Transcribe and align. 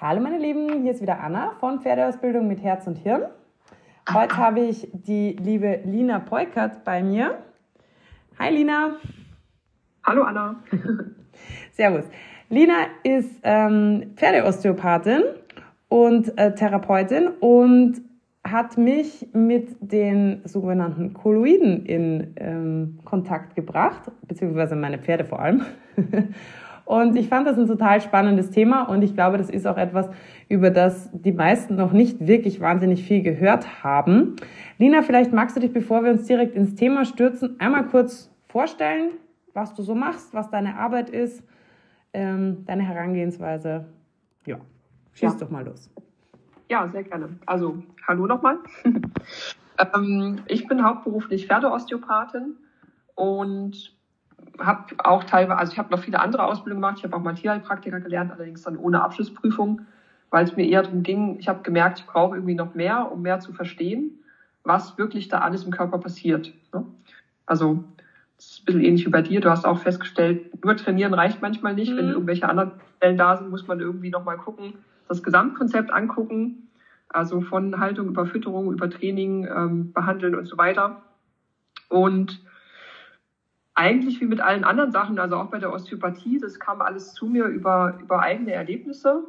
Hallo 0.00 0.20
meine 0.20 0.38
Lieben, 0.38 0.82
hier 0.82 0.90
ist 0.90 1.02
wieder 1.02 1.20
Anna 1.20 1.52
von 1.60 1.80
Pferdeausbildung 1.80 2.48
mit 2.48 2.60
Herz 2.60 2.88
und 2.88 2.96
Hirn. 2.96 3.26
Heute 4.12 4.36
habe 4.36 4.58
ich 4.58 4.88
die 4.92 5.36
liebe 5.40 5.82
Lina 5.84 6.18
Peukert 6.18 6.82
bei 6.82 7.00
mir. 7.00 7.38
Hi 8.36 8.52
Lina. 8.52 8.96
Hallo 10.02 10.24
Anna. 10.24 10.56
Servus. 11.70 12.06
Lina 12.48 12.74
ist 13.04 13.38
ähm, 13.44 14.14
Pferdeosteopathin 14.16 15.22
und 15.88 16.36
äh, 16.38 16.52
Therapeutin 16.56 17.28
und 17.28 18.02
hat 18.42 18.76
mich 18.76 19.28
mit 19.32 19.76
den 19.80 20.42
sogenannten 20.44 21.14
Kolloiden 21.14 21.86
in 21.86 22.34
ähm, 22.36 22.98
Kontakt 23.04 23.54
gebracht, 23.54 24.10
beziehungsweise 24.26 24.74
meine 24.74 24.98
Pferde 24.98 25.24
vor 25.24 25.38
allem. 25.38 25.64
Und 26.84 27.16
ich 27.16 27.28
fand 27.28 27.46
das 27.46 27.58
ein 27.58 27.66
total 27.66 28.00
spannendes 28.00 28.50
Thema 28.50 28.82
und 28.82 29.02
ich 29.02 29.14
glaube, 29.14 29.38
das 29.38 29.48
ist 29.48 29.66
auch 29.66 29.78
etwas, 29.78 30.10
über 30.48 30.70
das 30.70 31.10
die 31.12 31.32
meisten 31.32 31.76
noch 31.76 31.92
nicht 31.92 32.26
wirklich 32.26 32.60
wahnsinnig 32.60 33.04
viel 33.04 33.22
gehört 33.22 33.82
haben. 33.82 34.36
Lina, 34.78 35.02
vielleicht 35.02 35.32
magst 35.32 35.56
du 35.56 35.60
dich, 35.60 35.72
bevor 35.72 36.04
wir 36.04 36.10
uns 36.10 36.26
direkt 36.26 36.54
ins 36.54 36.74
Thema 36.74 37.06
stürzen, 37.06 37.56
einmal 37.58 37.86
kurz 37.86 38.30
vorstellen, 38.48 39.12
was 39.54 39.72
du 39.74 39.82
so 39.82 39.94
machst, 39.94 40.34
was 40.34 40.50
deine 40.50 40.76
Arbeit 40.76 41.08
ist, 41.08 41.42
ähm, 42.12 42.64
deine 42.66 42.82
Herangehensweise. 42.82 43.86
Ja, 44.46 44.58
schieß 45.14 45.32
ja. 45.32 45.38
doch 45.40 45.50
mal 45.50 45.64
los. 45.64 45.90
Ja, 46.68 46.88
sehr 46.88 47.04
gerne. 47.04 47.38
Also, 47.46 47.82
hallo 48.06 48.26
nochmal. 48.26 48.58
ähm, 49.94 50.40
ich 50.46 50.66
bin 50.68 50.84
hauptberuflich 50.84 51.46
Pferdeosteopathin 51.46 52.56
und 53.14 53.93
habe 54.58 54.94
auch 54.98 55.24
teilweise, 55.24 55.58
also 55.58 55.72
ich 55.72 55.78
habe 55.78 55.90
noch 55.90 55.98
viele 55.98 56.20
andere 56.20 56.44
Ausbildungen 56.44 56.80
gemacht. 56.80 56.98
Ich 56.98 57.04
habe 57.04 57.16
auch 57.16 57.20
mal 57.20 57.34
Tierheilpraktiker 57.34 58.00
gelernt, 58.00 58.30
allerdings 58.30 58.62
dann 58.62 58.76
ohne 58.76 59.02
Abschlussprüfung, 59.02 59.80
weil 60.30 60.44
es 60.44 60.56
mir 60.56 60.66
eher 60.66 60.82
darum 60.82 61.02
ging, 61.02 61.38
ich 61.38 61.48
habe 61.48 61.62
gemerkt, 61.62 62.00
ich 62.00 62.06
brauche 62.06 62.36
irgendwie 62.36 62.54
noch 62.54 62.74
mehr, 62.74 63.10
um 63.10 63.22
mehr 63.22 63.40
zu 63.40 63.52
verstehen, 63.52 64.18
was 64.62 64.96
wirklich 64.98 65.28
da 65.28 65.38
alles 65.38 65.64
im 65.64 65.70
Körper 65.70 65.98
passiert. 65.98 66.52
Ne? 66.72 66.84
Also 67.46 67.84
das 68.36 68.46
ist 68.46 68.62
ein 68.62 68.64
bisschen 68.64 68.80
ähnlich 68.82 69.06
wie 69.06 69.10
bei 69.10 69.22
dir. 69.22 69.40
Du 69.40 69.50
hast 69.50 69.64
auch 69.64 69.78
festgestellt, 69.78 70.64
nur 70.64 70.76
trainieren 70.76 71.14
reicht 71.14 71.40
manchmal 71.40 71.74
nicht. 71.74 71.92
Mhm. 71.92 71.96
Wenn 71.96 72.08
irgendwelche 72.08 72.48
anderen 72.48 72.72
Stellen 72.96 73.16
da 73.16 73.36
sind, 73.36 73.50
muss 73.50 73.66
man 73.66 73.80
irgendwie 73.80 74.10
nochmal 74.10 74.36
gucken, 74.36 74.74
das 75.08 75.22
Gesamtkonzept 75.22 75.92
angucken. 75.92 76.68
Also 77.08 77.40
von 77.40 77.78
Haltung 77.78 78.08
über 78.08 78.26
Fütterung, 78.26 78.72
über 78.72 78.90
Training, 78.90 79.46
ähm, 79.46 79.92
Behandeln 79.92 80.34
und 80.34 80.46
so 80.46 80.58
weiter. 80.58 81.02
Und 81.88 82.40
eigentlich 83.74 84.20
wie 84.20 84.26
mit 84.26 84.40
allen 84.40 84.64
anderen 84.64 84.92
Sachen, 84.92 85.18
also 85.18 85.36
auch 85.36 85.46
bei 85.46 85.58
der 85.58 85.72
Osteopathie, 85.72 86.38
das 86.38 86.60
kam 86.60 86.80
alles 86.80 87.12
zu 87.12 87.26
mir 87.26 87.46
über, 87.46 87.98
über 88.00 88.20
eigene 88.20 88.52
Erlebnisse. 88.52 89.24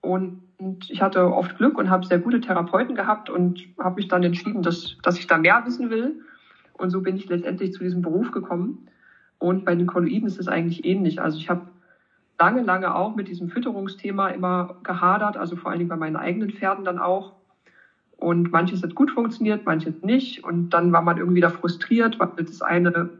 Und, 0.00 0.42
und 0.58 0.88
ich 0.90 1.02
hatte 1.02 1.32
oft 1.32 1.56
Glück 1.56 1.76
und 1.78 1.90
habe 1.90 2.06
sehr 2.06 2.20
gute 2.20 2.40
Therapeuten 2.40 2.94
gehabt 2.94 3.28
und 3.28 3.60
habe 3.78 3.96
mich 3.96 4.08
dann 4.08 4.22
entschieden, 4.22 4.62
dass, 4.62 4.96
dass 5.02 5.18
ich 5.18 5.26
da 5.26 5.36
mehr 5.36 5.62
wissen 5.66 5.90
will. 5.90 6.20
Und 6.74 6.90
so 6.90 7.00
bin 7.00 7.16
ich 7.16 7.28
letztendlich 7.28 7.72
zu 7.72 7.82
diesem 7.82 8.02
Beruf 8.02 8.30
gekommen. 8.30 8.86
Und 9.38 9.64
bei 9.64 9.74
den 9.74 9.86
Kolloiden 9.86 10.28
ist 10.28 10.38
es 10.38 10.48
eigentlich 10.48 10.84
ähnlich. 10.84 11.20
Also 11.20 11.38
ich 11.38 11.50
habe 11.50 11.62
lange, 12.38 12.62
lange 12.62 12.94
auch 12.94 13.16
mit 13.16 13.26
diesem 13.26 13.48
Fütterungsthema 13.48 14.28
immer 14.28 14.76
gehadert, 14.84 15.36
also 15.36 15.56
vor 15.56 15.70
allen 15.70 15.80
Dingen 15.80 15.90
bei 15.90 15.96
meinen 15.96 16.16
eigenen 16.16 16.50
Pferden 16.50 16.84
dann 16.84 17.00
auch. 17.00 17.32
Und 18.16 18.52
manches 18.52 18.82
hat 18.82 18.94
gut 18.94 19.10
funktioniert, 19.10 19.66
manches 19.66 20.02
nicht. 20.02 20.44
Und 20.44 20.70
dann 20.70 20.92
war 20.92 21.02
man 21.02 21.18
irgendwie 21.18 21.40
da 21.40 21.50
frustriert, 21.50 22.18
weil 22.20 22.44
das 22.44 22.62
eine 22.62 23.10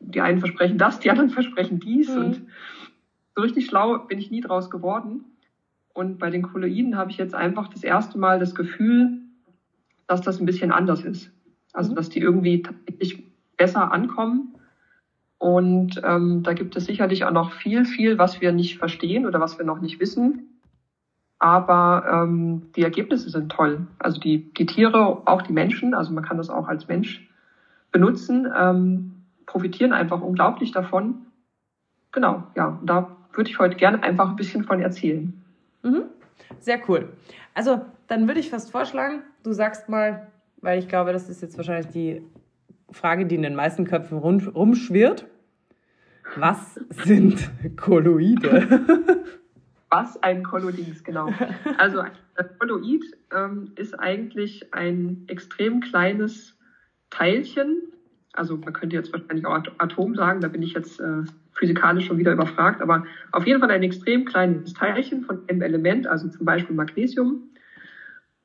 die 0.00 0.20
einen 0.20 0.40
versprechen 0.40 0.78
das, 0.78 1.00
die 1.00 1.10
anderen 1.10 1.30
versprechen 1.30 1.80
dies. 1.80 2.08
Mhm. 2.08 2.16
Und 2.16 2.42
so 3.34 3.42
richtig 3.42 3.66
schlau 3.66 3.98
bin 3.98 4.18
ich 4.18 4.30
nie 4.30 4.40
draus 4.40 4.70
geworden. 4.70 5.24
Und 5.92 6.18
bei 6.18 6.30
den 6.30 6.42
Kolloiden 6.42 6.96
habe 6.96 7.10
ich 7.10 7.16
jetzt 7.16 7.34
einfach 7.34 7.68
das 7.68 7.82
erste 7.82 8.18
Mal 8.18 8.38
das 8.38 8.54
Gefühl, 8.54 9.18
dass 10.06 10.20
das 10.20 10.40
ein 10.40 10.46
bisschen 10.46 10.72
anders 10.72 11.02
ist. 11.04 11.30
Also, 11.72 11.92
mhm. 11.92 11.96
dass 11.96 12.08
die 12.08 12.20
irgendwie 12.20 12.62
tatsächlich 12.62 13.24
besser 13.56 13.92
ankommen. 13.92 14.54
Und 15.38 16.00
ähm, 16.02 16.42
da 16.42 16.54
gibt 16.54 16.76
es 16.76 16.86
sicherlich 16.86 17.24
auch 17.24 17.30
noch 17.30 17.52
viel, 17.52 17.84
viel, 17.84 18.18
was 18.18 18.40
wir 18.40 18.52
nicht 18.52 18.78
verstehen 18.78 19.26
oder 19.26 19.40
was 19.40 19.58
wir 19.58 19.66
noch 19.66 19.80
nicht 19.80 20.00
wissen. 20.00 20.60
Aber 21.38 22.04
ähm, 22.10 22.72
die 22.74 22.82
Ergebnisse 22.82 23.28
sind 23.28 23.52
toll. 23.52 23.86
Also 23.98 24.18
die, 24.18 24.52
die 24.54 24.64
Tiere, 24.64 25.22
auch 25.26 25.42
die 25.42 25.52
Menschen, 25.52 25.94
also 25.94 26.12
man 26.12 26.24
kann 26.24 26.38
das 26.38 26.48
auch 26.48 26.68
als 26.68 26.88
Mensch 26.88 27.28
benutzen. 27.92 28.48
Ähm, 28.58 29.15
profitieren 29.46 29.92
einfach 29.92 30.20
unglaublich 30.20 30.72
davon. 30.72 31.26
Genau, 32.12 32.44
ja, 32.56 32.78
da 32.84 33.16
würde 33.32 33.50
ich 33.50 33.58
heute 33.58 33.76
gerne 33.76 34.02
einfach 34.02 34.28
ein 34.28 34.36
bisschen 34.36 34.64
von 34.64 34.80
erzählen. 34.80 35.42
Mhm. 35.82 36.04
Sehr 36.58 36.80
cool. 36.88 37.12
Also, 37.54 37.80
dann 38.08 38.26
würde 38.26 38.40
ich 38.40 38.50
fast 38.50 38.70
vorschlagen, 38.70 39.22
du 39.42 39.52
sagst 39.52 39.88
mal, 39.88 40.26
weil 40.60 40.78
ich 40.78 40.88
glaube, 40.88 41.12
das 41.12 41.28
ist 41.28 41.42
jetzt 41.42 41.56
wahrscheinlich 41.56 41.88
die 41.88 42.22
Frage, 42.90 43.26
die 43.26 43.34
in 43.34 43.42
den 43.42 43.54
meisten 43.54 43.84
Köpfen 43.84 44.18
rumschwirrt. 44.18 45.26
Was 46.36 46.74
sind 46.90 47.50
Kolloide? 47.76 48.84
Was 49.90 50.20
ein 50.22 50.42
Kolloid 50.42 50.78
ist, 50.78 51.04
genau. 51.04 51.32
Also 51.78 52.00
ein 52.00 52.10
Kolloid 52.58 53.04
ähm, 53.34 53.72
ist 53.76 53.98
eigentlich 53.98 54.74
ein 54.74 55.24
extrem 55.28 55.80
kleines 55.80 56.58
Teilchen, 57.10 57.82
also 58.36 58.56
man 58.56 58.72
könnte 58.72 58.96
jetzt 58.96 59.12
wahrscheinlich 59.12 59.46
auch 59.46 59.60
Atom 59.78 60.14
sagen, 60.14 60.40
da 60.40 60.48
bin 60.48 60.62
ich 60.62 60.74
jetzt 60.74 61.00
äh, 61.00 61.24
physikalisch 61.52 62.06
schon 62.06 62.18
wieder 62.18 62.32
überfragt, 62.32 62.82
aber 62.82 63.04
auf 63.32 63.46
jeden 63.46 63.60
Fall 63.60 63.70
ein 63.70 63.82
extrem 63.82 64.24
kleines 64.24 64.74
Teilchen 64.74 65.22
von 65.22 65.40
einem 65.48 65.62
Element, 65.62 66.06
also 66.06 66.28
zum 66.28 66.44
Beispiel 66.44 66.76
Magnesium. 66.76 67.50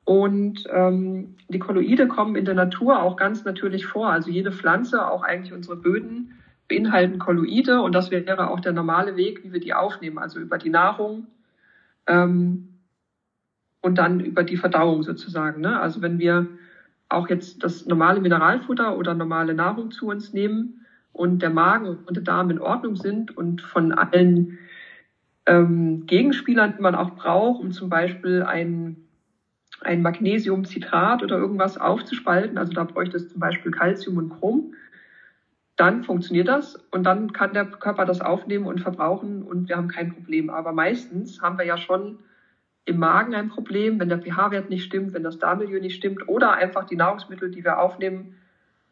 Und 0.04 0.64
ähm, 0.70 1.36
die 1.48 1.60
Kolloide 1.60 2.08
kommen 2.08 2.34
in 2.34 2.44
der 2.44 2.54
Natur 2.54 3.02
auch 3.02 3.16
ganz 3.16 3.44
natürlich 3.44 3.86
vor. 3.86 4.10
Also 4.10 4.30
jede 4.30 4.50
Pflanze, 4.50 5.06
auch 5.06 5.22
eigentlich 5.22 5.52
unsere 5.52 5.76
Böden, 5.76 6.42
beinhalten 6.68 7.18
Kolloide 7.18 7.82
und 7.82 7.94
das 7.94 8.10
wäre 8.10 8.50
auch 8.50 8.60
der 8.60 8.72
normale 8.72 9.16
Weg, 9.16 9.44
wie 9.44 9.52
wir 9.52 9.60
die 9.60 9.74
aufnehmen, 9.74 10.18
also 10.18 10.40
über 10.40 10.58
die 10.58 10.70
Nahrung 10.70 11.26
ähm, 12.06 12.68
und 13.80 13.98
dann 13.98 14.20
über 14.20 14.42
die 14.42 14.56
Verdauung 14.56 15.02
sozusagen. 15.02 15.60
Ne? 15.60 15.78
Also 15.78 16.02
wenn 16.02 16.18
wir 16.18 16.46
auch 17.12 17.28
jetzt 17.28 17.62
das 17.62 17.86
normale 17.86 18.20
Mineralfutter 18.20 18.96
oder 18.96 19.14
normale 19.14 19.54
Nahrung 19.54 19.90
zu 19.90 20.06
uns 20.08 20.32
nehmen 20.32 20.86
und 21.12 21.42
der 21.42 21.50
Magen 21.50 21.98
und 22.06 22.16
der 22.16 22.24
Darm 22.24 22.50
in 22.50 22.58
Ordnung 22.58 22.96
sind 22.96 23.36
und 23.36 23.60
von 23.60 23.92
allen 23.92 24.58
ähm, 25.46 26.06
Gegenspielern, 26.06 26.74
die 26.76 26.82
man 26.82 26.94
auch 26.94 27.10
braucht, 27.10 27.60
um 27.60 27.72
zum 27.72 27.88
Beispiel 27.88 28.42
ein, 28.42 28.96
ein 29.80 30.02
Magnesiumcitrat 30.02 31.22
oder 31.22 31.36
irgendwas 31.36 31.78
aufzuspalten, 31.78 32.58
also 32.58 32.72
da 32.72 32.84
bräuchte 32.84 33.16
es 33.16 33.28
zum 33.28 33.40
Beispiel 33.40 33.72
Calcium 33.72 34.16
und 34.16 34.30
Chrom, 34.30 34.74
dann 35.76 36.04
funktioniert 36.04 36.48
das 36.48 36.76
und 36.90 37.04
dann 37.04 37.32
kann 37.32 37.54
der 37.54 37.64
Körper 37.64 38.04
das 38.04 38.20
aufnehmen 38.20 38.66
und 38.66 38.80
verbrauchen 38.80 39.42
und 39.42 39.68
wir 39.68 39.76
haben 39.76 39.88
kein 39.88 40.12
Problem. 40.12 40.50
Aber 40.50 40.72
meistens 40.72 41.40
haben 41.42 41.58
wir 41.58 41.64
ja 41.64 41.76
schon 41.76 42.18
im 42.84 42.98
Magen 42.98 43.34
ein 43.34 43.48
Problem, 43.48 44.00
wenn 44.00 44.08
der 44.08 44.18
pH-Wert 44.18 44.68
nicht 44.68 44.84
stimmt, 44.84 45.12
wenn 45.14 45.22
das 45.22 45.38
Darmmilieu 45.38 45.80
nicht 45.80 45.96
stimmt 45.96 46.28
oder 46.28 46.52
einfach 46.54 46.84
die 46.84 46.96
Nahrungsmittel, 46.96 47.50
die 47.50 47.64
wir 47.64 47.78
aufnehmen, 47.78 48.34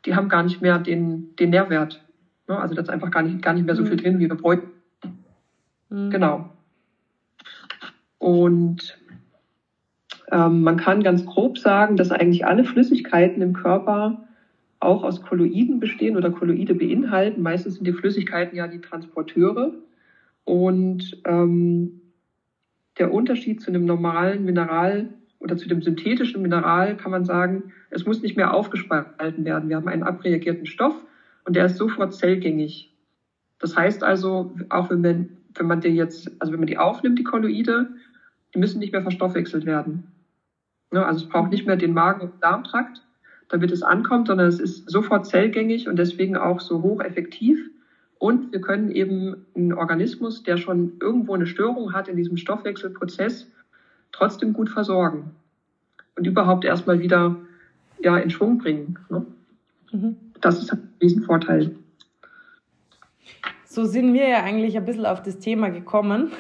die 0.05 0.15
haben 0.15 0.29
gar 0.29 0.43
nicht 0.43 0.63
mehr 0.63 0.79
den, 0.79 1.35
den 1.37 1.51
Nährwert. 1.51 2.05
Ne? 2.49 2.59
Also 2.59 2.75
da 2.75 2.83
ist 2.83 2.91
einfach 2.91 3.11
gar 3.11 3.23
nicht, 3.23 3.43
gar 3.43 3.53
nicht 3.53 3.67
mehr 3.67 3.75
so 3.75 3.85
viel 3.85 3.95
mhm. 3.95 3.99
drin, 3.99 4.19
wie 4.19 4.29
wir 4.29 4.37
bräuchten. 4.37 4.71
Mhm. 5.89 6.11
Genau. 6.11 6.51
Und 8.19 8.99
ähm, 10.31 10.63
man 10.63 10.77
kann 10.77 11.03
ganz 11.03 11.27
grob 11.27 11.59
sagen, 11.59 11.97
dass 11.97 12.13
eigentlich 12.13 12.47
alle 12.47 12.65
Flüssigkeiten 12.65 13.43
im 13.43 13.55
Körper 13.55 14.29
auch 14.79 15.03
aus 15.03 15.23
Kolloiden 15.23 15.81
bestehen 15.81 16.17
oder 16.17 16.31
Kolloide 16.31 16.75
beinhalten. 16.75 17.43
Meistens 17.43 17.75
sind 17.75 17.87
die 17.87 17.93
Flüssigkeiten 17.93 18.57
ja 18.57 18.69
die 18.69 18.81
Transporteure. 18.81 19.73
Und 20.45 21.21
ähm, 21.27 22.00
der 23.01 23.11
Unterschied 23.11 23.61
zu 23.61 23.71
einem 23.71 23.85
normalen 23.85 24.45
Mineral 24.45 25.09
oder 25.41 25.57
zu 25.57 25.69
dem 25.69 25.83
synthetischen 25.83 26.43
Mineral 26.43 26.95
kann 26.95 27.11
man 27.11 27.25
sagen, 27.25 27.65
es 27.91 28.05
muss 28.05 28.23
nicht 28.23 28.37
mehr 28.37 28.53
aufgespalten 28.55 29.45
werden. 29.45 29.69
Wir 29.69 29.77
haben 29.77 29.89
einen 29.89 30.03
abreagierten 30.03 30.67
Stoff 30.67 30.95
und 31.45 31.57
der 31.57 31.65
ist 31.65 31.77
sofort 31.77 32.13
zellgängig. 32.13 32.91
Das 33.59 33.77
heißt 33.77 34.05
also, 34.05 34.51
auch 34.69 34.91
wenn 34.91 35.01
man, 35.01 35.27
wenn 35.55 35.67
man 35.67 35.81
den 35.81 35.95
jetzt, 35.97 36.31
also 36.39 36.53
wenn 36.53 36.61
man 36.61 36.67
die 36.67 36.79
aufnimmt, 36.79 37.19
die 37.19 37.25
Kolloide, 37.25 37.87
die 38.55 38.59
müssen 38.59 38.79
nicht 38.79 38.93
mehr 38.93 39.03
verstoffwechselt 39.03 39.65
werden. 39.65 40.03
Ne, 40.93 41.05
also 41.05 41.25
es 41.25 41.29
braucht 41.29 41.51
nicht 41.51 41.67
mehr 41.67 41.77
den 41.77 41.95
Magen- 41.95 42.21
und 42.21 42.33
Darmtrakt, 42.43 43.03
damit 43.49 43.73
es 43.73 43.83
ankommt, 43.83 44.29
sondern 44.29 44.47
es 44.47 44.61
ist 44.61 44.89
sofort 44.91 45.25
zellgängig 45.25 45.89
und 45.89 45.97
deswegen 45.97 46.37
auch 46.37 46.61
so 46.61 46.83
hocheffektiv. 46.83 47.71
Und 48.21 48.53
wir 48.53 48.61
können 48.61 48.91
eben 48.93 49.47
einen 49.57 49.73
Organismus, 49.73 50.43
der 50.43 50.59
schon 50.59 50.93
irgendwo 51.01 51.35
eine 51.35 51.47
Störung 51.47 51.95
hat 51.95 52.07
in 52.07 52.19
diesem 52.19 52.37
Stoffwechselprozess, 52.37 53.51
trotzdem 54.13 54.53
gut 54.53 54.69
versorgen 54.69 55.31
und 56.17 56.27
überhaupt 56.27 56.67
erstmal 56.67 57.01
wieder 57.01 57.37
ja, 57.99 58.19
in 58.19 58.29
Schwung 58.29 58.59
bringen. 58.59 58.99
Ne? 59.09 59.25
Mhm. 59.91 60.17
Das 60.43 60.59
ist 60.59 60.71
ein 60.71 60.91
Riesenvorteil. 61.01 61.75
So 63.71 63.85
sind 63.85 64.13
wir 64.15 64.29
ja 64.29 64.43
eigentlich 64.43 64.77
ein 64.77 64.85
bisschen 64.85 65.07
auf 65.07 65.23
das 65.23 65.39
Thema 65.39 65.71
gekommen, 65.71 66.33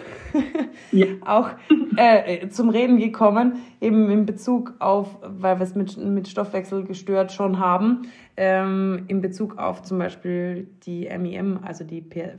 ja. 0.90 1.06
auch 1.24 1.50
äh, 1.96 2.48
zum 2.48 2.70
Reden 2.70 2.98
gekommen, 2.98 3.60
eben 3.80 4.10
in 4.10 4.26
Bezug 4.26 4.74
auf, 4.80 5.16
weil 5.22 5.60
wir 5.60 5.62
es 5.62 5.76
mit, 5.76 5.96
mit 5.96 6.26
Stoffwechsel 6.26 6.82
gestört 6.82 7.30
schon 7.30 7.60
haben, 7.60 8.02
ähm, 8.36 9.04
in 9.06 9.20
Bezug 9.20 9.58
auf 9.58 9.82
zum 9.82 10.00
Beispiel 10.00 10.66
die 10.84 11.08
MIM, 11.16 11.60
also 11.62 11.84
die 11.84 12.00
P 12.00 12.32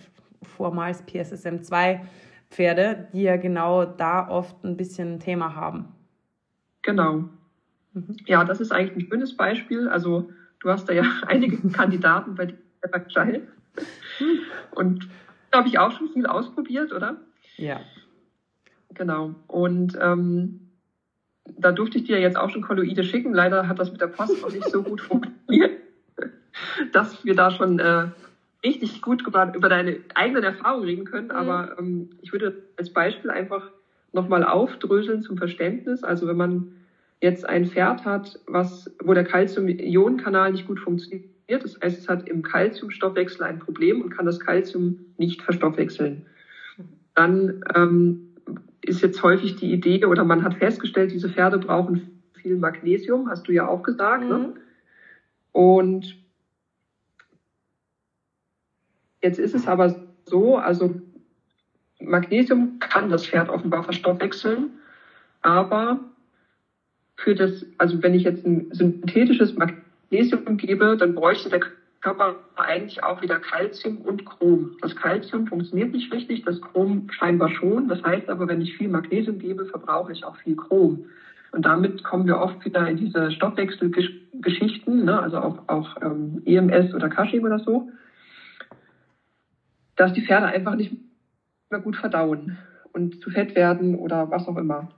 vormals 0.43 1.03
PSSM 1.03 1.61
2 1.61 2.01
Pferde, 2.49 3.07
die 3.13 3.21
ja 3.21 3.37
genau 3.37 3.85
da 3.85 4.27
oft 4.27 4.61
ein 4.65 4.75
bisschen 4.75 5.13
ein 5.13 5.19
Thema 5.21 5.55
haben. 5.55 5.85
Genau. 6.81 7.29
Mhm. 7.93 8.17
Ja, 8.25 8.43
das 8.43 8.59
ist 8.59 8.73
eigentlich 8.73 9.05
ein 9.05 9.09
schönes 9.09 9.37
Beispiel. 9.37 9.87
Also 9.87 10.31
du 10.59 10.69
hast 10.69 10.89
da 10.89 10.93
ja 10.93 11.03
einige 11.27 11.57
Kandidaten 11.69 12.35
bei 12.35 12.47
dir 12.47 12.57
Child. 14.17 14.41
Und 14.71 15.07
habe 15.53 15.67
ich 15.67 15.79
auch 15.79 15.91
schon 15.91 16.09
viel 16.09 16.25
ausprobiert, 16.25 16.93
oder? 16.93 17.17
Ja. 17.57 17.81
Genau. 18.93 19.35
Und 19.47 19.97
ähm, 20.01 20.71
da 21.57 21.71
durfte 21.71 21.97
ich 21.97 22.03
dir 22.03 22.19
jetzt 22.19 22.37
auch 22.37 22.49
schon 22.49 22.61
Kolloide 22.61 23.03
schicken. 23.03 23.33
Leider 23.33 23.67
hat 23.67 23.79
das 23.79 23.91
mit 23.91 24.01
der 24.01 24.07
Post 24.07 24.41
noch 24.41 24.51
nicht 24.51 24.69
so 24.69 24.83
gut 24.83 25.01
funktioniert, 25.01 25.71
dass 26.91 27.23
wir 27.25 27.35
da 27.35 27.51
schon 27.51 27.79
äh, 27.79 28.07
richtig 28.63 29.01
gut 29.01 29.25
über, 29.25 29.53
über 29.53 29.69
deine 29.69 29.99
eigenen 30.13 30.43
Erfahrungen 30.43 30.85
reden 30.85 31.05
können. 31.05 31.27
Mhm. 31.27 31.31
Aber 31.31 31.75
ähm, 31.79 32.09
ich 32.21 32.31
würde 32.31 32.63
als 32.77 32.91
Beispiel 32.91 33.29
einfach 33.29 33.71
nochmal 34.13 34.43
aufdröseln 34.43 35.21
zum 35.21 35.37
Verständnis. 35.37 36.03
Also 36.03 36.27
wenn 36.27 36.37
man 36.37 36.73
jetzt 37.21 37.47
ein 37.47 37.65
Pferd 37.65 38.05
hat, 38.05 38.39
was, 38.47 38.91
wo 38.99 39.13
der 39.13 39.23
Calcium-Ionen-Kanal 39.23 40.51
nicht 40.51 40.67
gut 40.67 40.79
funktioniert, 40.79 41.25
das 41.59 41.79
heißt, 41.81 41.99
es 41.99 42.09
hat 42.09 42.27
im 42.27 42.41
Calciumstoffwechsel 42.41 43.43
ein 43.43 43.59
Problem 43.59 44.01
und 44.01 44.09
kann 44.09 44.25
das 44.25 44.39
Calcium 44.39 44.99
nicht 45.17 45.41
verstoffwechseln, 45.41 46.25
dann 47.15 47.63
ähm, 47.75 48.35
ist 48.81 49.01
jetzt 49.01 49.21
häufig 49.23 49.55
die 49.55 49.71
Idee 49.71 50.05
oder 50.05 50.23
man 50.23 50.43
hat 50.43 50.55
festgestellt, 50.55 51.11
diese 51.11 51.29
Pferde 51.29 51.59
brauchen 51.59 52.01
viel 52.33 52.57
Magnesium, 52.57 53.29
hast 53.29 53.47
du 53.47 53.51
ja 53.51 53.67
auch 53.67 53.83
gesagt. 53.83 54.23
Ne? 54.23 54.37
Mhm. 54.37 54.43
Ne? 54.43 54.53
Und 55.51 56.17
jetzt 59.21 59.37
ist 59.37 59.53
es 59.53 59.67
aber 59.67 59.93
so, 60.25 60.57
also 60.57 60.95
Magnesium 61.99 62.79
kann 62.79 63.09
das 63.09 63.27
Pferd 63.27 63.49
offenbar 63.49 63.83
verstoffwechseln, 63.83 64.71
aber 65.41 65.99
für 67.15 67.35
das, 67.35 67.65
also 67.77 68.01
wenn 68.01 68.15
ich 68.15 68.23
jetzt 68.23 68.45
ein 68.45 68.67
synthetisches 68.71 69.55
Magnesium 69.55 69.90
gebe, 70.11 70.97
dann 70.97 71.15
bräuchte 71.15 71.49
der 71.49 71.61
Körper 72.01 72.35
eigentlich 72.55 73.03
auch 73.03 73.21
wieder 73.21 73.39
Calcium 73.39 73.97
und 73.97 74.25
Chrom. 74.25 74.75
Das 74.81 74.95
Calcium 74.95 75.47
funktioniert 75.47 75.91
nicht 75.91 76.11
richtig, 76.11 76.43
das 76.43 76.59
Chrom 76.61 77.07
scheinbar 77.11 77.49
schon. 77.49 77.87
Das 77.87 78.01
heißt 78.03 78.29
aber, 78.29 78.47
wenn 78.47 78.61
ich 78.61 78.75
viel 78.75 78.89
Magnesium 78.89 79.39
gebe, 79.39 79.65
verbrauche 79.65 80.11
ich 80.11 80.23
auch 80.23 80.35
viel 80.37 80.55
Chrom. 80.55 81.05
Und 81.51 81.65
damit 81.65 82.03
kommen 82.03 82.25
wir 82.27 82.39
oft 82.39 82.63
wieder 82.65 82.87
in 82.87 82.97
diese 82.97 83.31
Stoffwechselgeschichten, 83.31 85.05
ne? 85.05 85.19
also 85.21 85.37
auch, 85.37 85.67
auch 85.67 86.01
ähm, 86.01 86.41
EMS 86.45 86.93
oder 86.93 87.09
Cushing 87.09 87.43
oder 87.45 87.59
so, 87.59 87.89
dass 89.95 90.13
die 90.13 90.25
Pferde 90.25 90.47
einfach 90.47 90.75
nicht 90.75 90.93
mehr 91.69 91.81
gut 91.81 91.97
verdauen 91.97 92.57
und 92.93 93.21
zu 93.21 93.29
fett 93.29 93.55
werden 93.55 93.95
oder 93.95 94.31
was 94.31 94.47
auch 94.47 94.57
immer. 94.57 94.89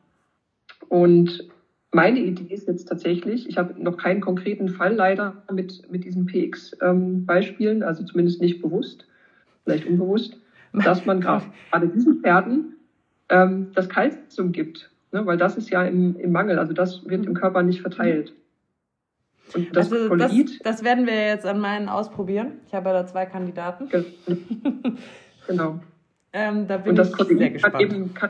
Und 0.90 1.50
meine 1.94 2.20
Idee 2.20 2.54
ist 2.54 2.68
jetzt 2.68 2.88
tatsächlich, 2.88 3.48
ich 3.48 3.58
habe 3.58 3.82
noch 3.82 3.98
keinen 3.98 4.20
konkreten 4.20 4.68
Fall 4.70 4.96
leider 4.96 5.44
mit, 5.52 5.90
mit 5.92 6.04
diesen 6.04 6.26
PX-Beispielen, 6.26 7.78
ähm, 7.78 7.88
also 7.88 8.04
zumindest 8.04 8.42
nicht 8.42 8.62
bewusst, 8.62 9.06
vielleicht 9.64 9.86
unbewusst, 9.86 10.38
dass 10.74 11.06
man 11.06 11.22
gerade 11.22 11.88
diesen 11.96 12.22
Pferden 12.22 12.76
ähm, 13.30 13.72
das 13.76 13.90
Kalzium 13.90 14.52
gibt, 14.52 14.92
ne? 15.12 15.26
weil 15.26 15.38
das 15.38 15.56
ist 15.56 15.70
ja 15.70 15.84
im, 15.84 16.20
im 16.20 16.32
Mangel, 16.32 16.58
also 16.58 16.74
das 16.74 17.08
wird 17.08 17.26
im 17.26 17.36
Körper 17.36 17.62
nicht 17.62 17.82
verteilt. 17.82 18.34
Und 19.54 19.76
das, 19.76 19.92
also 19.92 20.16
das, 20.16 20.32
das 20.64 20.84
werden 20.84 21.06
wir 21.06 21.28
jetzt 21.28 21.46
an 21.46 21.60
meinen 21.60 21.90
ausprobieren. 21.90 22.54
Ich 22.68 22.74
habe 22.74 22.90
ja 22.90 22.94
da 22.94 23.06
zwei 23.06 23.26
Kandidaten. 23.26 23.90
Genau. 25.46 25.82
ähm, 26.32 26.70
da 26.70 26.78
bin 26.78 26.92
Und 26.92 26.96
das 26.96 27.12
ich 27.12 27.38
sehr 27.38 27.50
gespannt. 27.50 27.82
Eben, 27.82 28.14
kann, 28.14 28.30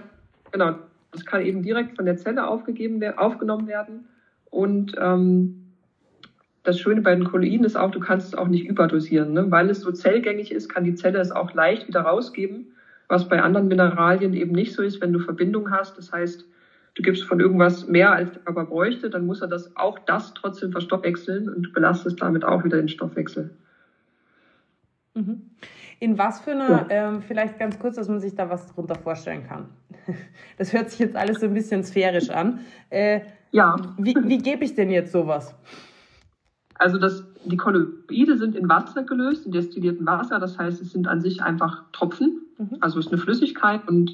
genau, 0.51 0.77
das 1.13 1.25
kann 1.25 1.41
eben 1.41 1.61
direkt 1.61 1.95
von 1.95 2.05
der 2.05 2.17
Zelle 2.17 2.47
aufgegeben, 2.47 3.01
aufgenommen 3.17 3.67
werden. 3.67 4.05
Und 4.49 4.95
ähm, 4.99 5.63
das 6.63 6.79
Schöne 6.79 7.01
bei 7.01 7.13
den 7.13 7.25
Kolloiden 7.25 7.65
ist 7.65 7.75
auch, 7.75 7.91
du 7.91 7.99
kannst 7.99 8.27
es 8.27 8.35
auch 8.35 8.47
nicht 8.47 8.65
überdosieren. 8.65 9.33
Ne? 9.33 9.51
Weil 9.51 9.69
es 9.69 9.81
so 9.81 9.91
zellgängig 9.91 10.51
ist, 10.51 10.69
kann 10.69 10.83
die 10.83 10.95
Zelle 10.95 11.19
es 11.19 11.31
auch 11.31 11.53
leicht 11.53 11.87
wieder 11.87 12.01
rausgeben, 12.01 12.73
was 13.07 13.29
bei 13.29 13.41
anderen 13.41 13.67
Mineralien 13.67 14.33
eben 14.33 14.53
nicht 14.53 14.73
so 14.73 14.81
ist, 14.81 15.01
wenn 15.01 15.13
du 15.13 15.19
Verbindung 15.19 15.71
hast. 15.71 15.97
Das 15.97 16.11
heißt, 16.11 16.45
du 16.95 17.01
gibst 17.01 17.23
von 17.23 17.39
irgendwas 17.39 17.87
mehr, 17.87 18.11
als 18.11 18.31
der 18.31 18.41
Körper 18.41 18.65
bräuchte, 18.65 19.09
dann 19.09 19.25
muss 19.25 19.41
er 19.41 19.47
das 19.47 19.75
auch 19.75 19.99
das 19.99 20.33
trotzdem 20.33 20.71
verstoffwechseln 20.71 21.49
und 21.49 21.63
du 21.63 21.71
belastest 21.71 22.21
damit 22.21 22.43
auch 22.43 22.63
wieder 22.63 22.77
den 22.77 22.89
Stoffwechsel. 22.89 23.51
Mhm. 25.13 25.51
In 25.99 26.17
was 26.17 26.41
für 26.41 26.51
einer, 26.51 26.69
ja. 26.69 26.87
ähm, 26.89 27.21
vielleicht 27.21 27.59
ganz 27.59 27.77
kurz, 27.77 27.95
dass 27.95 28.07
man 28.07 28.19
sich 28.19 28.35
da 28.35 28.49
was 28.49 28.67
drunter 28.73 28.95
vorstellen 28.95 29.45
kann. 29.47 29.67
Das 30.57 30.71
hört 30.73 30.91
sich 30.91 30.99
jetzt 30.99 31.15
alles 31.15 31.39
so 31.39 31.47
ein 31.47 31.53
bisschen 31.53 31.83
sphärisch 31.83 32.29
an. 32.29 32.59
Äh, 32.89 33.21
ja. 33.51 33.75
Wie, 33.97 34.15
wie 34.23 34.37
gebe 34.37 34.63
ich 34.63 34.75
denn 34.75 34.91
jetzt 34.91 35.11
sowas? 35.11 35.55
Also 36.75 36.97
das, 36.97 37.23
die 37.45 37.57
Kolloide 37.57 38.37
sind 38.37 38.55
in 38.55 38.69
Wasser 38.69 39.03
gelöst, 39.03 39.45
in 39.45 39.51
destilliertem 39.51 40.05
Wasser. 40.05 40.39
Das 40.39 40.57
heißt, 40.57 40.81
es 40.81 40.91
sind 40.91 41.07
an 41.07 41.21
sich 41.21 41.41
einfach 41.41 41.83
Tropfen. 41.91 42.41
Mhm. 42.57 42.77
Also 42.81 42.99
es 42.99 43.07
ist 43.07 43.11
eine 43.11 43.21
Flüssigkeit 43.21 43.87
und 43.87 44.11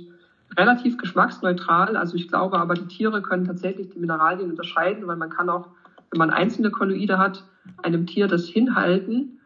relativ 0.57 0.97
geschmacksneutral. 0.97 1.95
Also 1.95 2.15
ich 2.15 2.27
glaube 2.27 2.59
aber, 2.59 2.73
die 2.73 2.87
Tiere 2.87 3.21
können 3.21 3.45
tatsächlich 3.45 3.89
die 3.89 3.99
Mineralien 3.99 4.49
unterscheiden, 4.49 5.07
weil 5.07 5.17
man 5.17 5.29
kann 5.29 5.49
auch, 5.49 5.69
wenn 6.11 6.19
man 6.19 6.29
einzelne 6.29 6.71
Kolloide 6.71 7.17
hat, 7.17 7.43
einem 7.83 8.07
Tier 8.07 8.27
das 8.27 8.47
hinhalten 8.47 9.38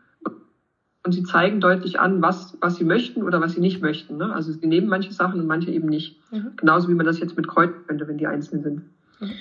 und 1.06 1.12
sie 1.12 1.24
zeigen 1.24 1.60
deutlich 1.60 2.00
an, 2.00 2.22
was, 2.22 2.58
was 2.62 2.76
sie 2.76 2.86
möchten 2.86 3.24
oder 3.24 3.42
was 3.42 3.54
sie 3.54 3.60
nicht 3.60 3.82
möchten. 3.82 4.18
Ne? 4.18 4.34
Also 4.34 4.52
sie 4.54 4.68
nehmen 4.68 4.88
manche 4.88 5.12
Sachen 5.14 5.40
und 5.40 5.48
manche 5.48 5.70
eben 5.72 5.88
nicht. 5.88 6.16
Mhm. 6.32 6.54
Genauso 6.56 6.88
wie 6.88 6.94
man 6.94 7.06
das 7.06 7.20
jetzt 7.20 7.36
mit 7.36 7.48
Kräutern 7.48 7.76
könnte, 7.88 8.08
wenn 8.08 8.18
die 8.18 8.28
einzeln 8.28 8.62
sind. 8.62 8.82
Mhm. 9.20 9.32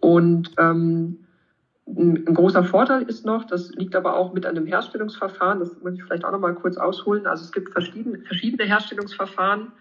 Und 0.00 0.50
ähm, 0.58 1.16
ein, 1.86 2.22
ein, 2.26 2.34
großer 2.34 2.62
Vorteil 2.62 3.02
ist 3.02 3.24
noch, 3.24 3.44
das 3.44 3.70
liegt 3.70 3.96
aber 3.96 4.14
auch 4.14 4.32
mit 4.32 4.46
einem 4.46 4.66
Herstellungsverfahren, 4.66 5.58
das 5.58 5.80
muss 5.80 5.94
ich 5.94 6.04
vielleicht 6.04 6.24
auch 6.24 6.30
noch 6.30 6.38
mal 6.38 6.54
kurz 6.54 6.76
ausholen. 6.76 7.26
Also 7.26 7.42
es 7.42 7.50
gibt 7.50 7.70
verschiedene, 7.70 8.18
verschiedene 8.20 8.64
Herstellungsverfahren 8.64 9.72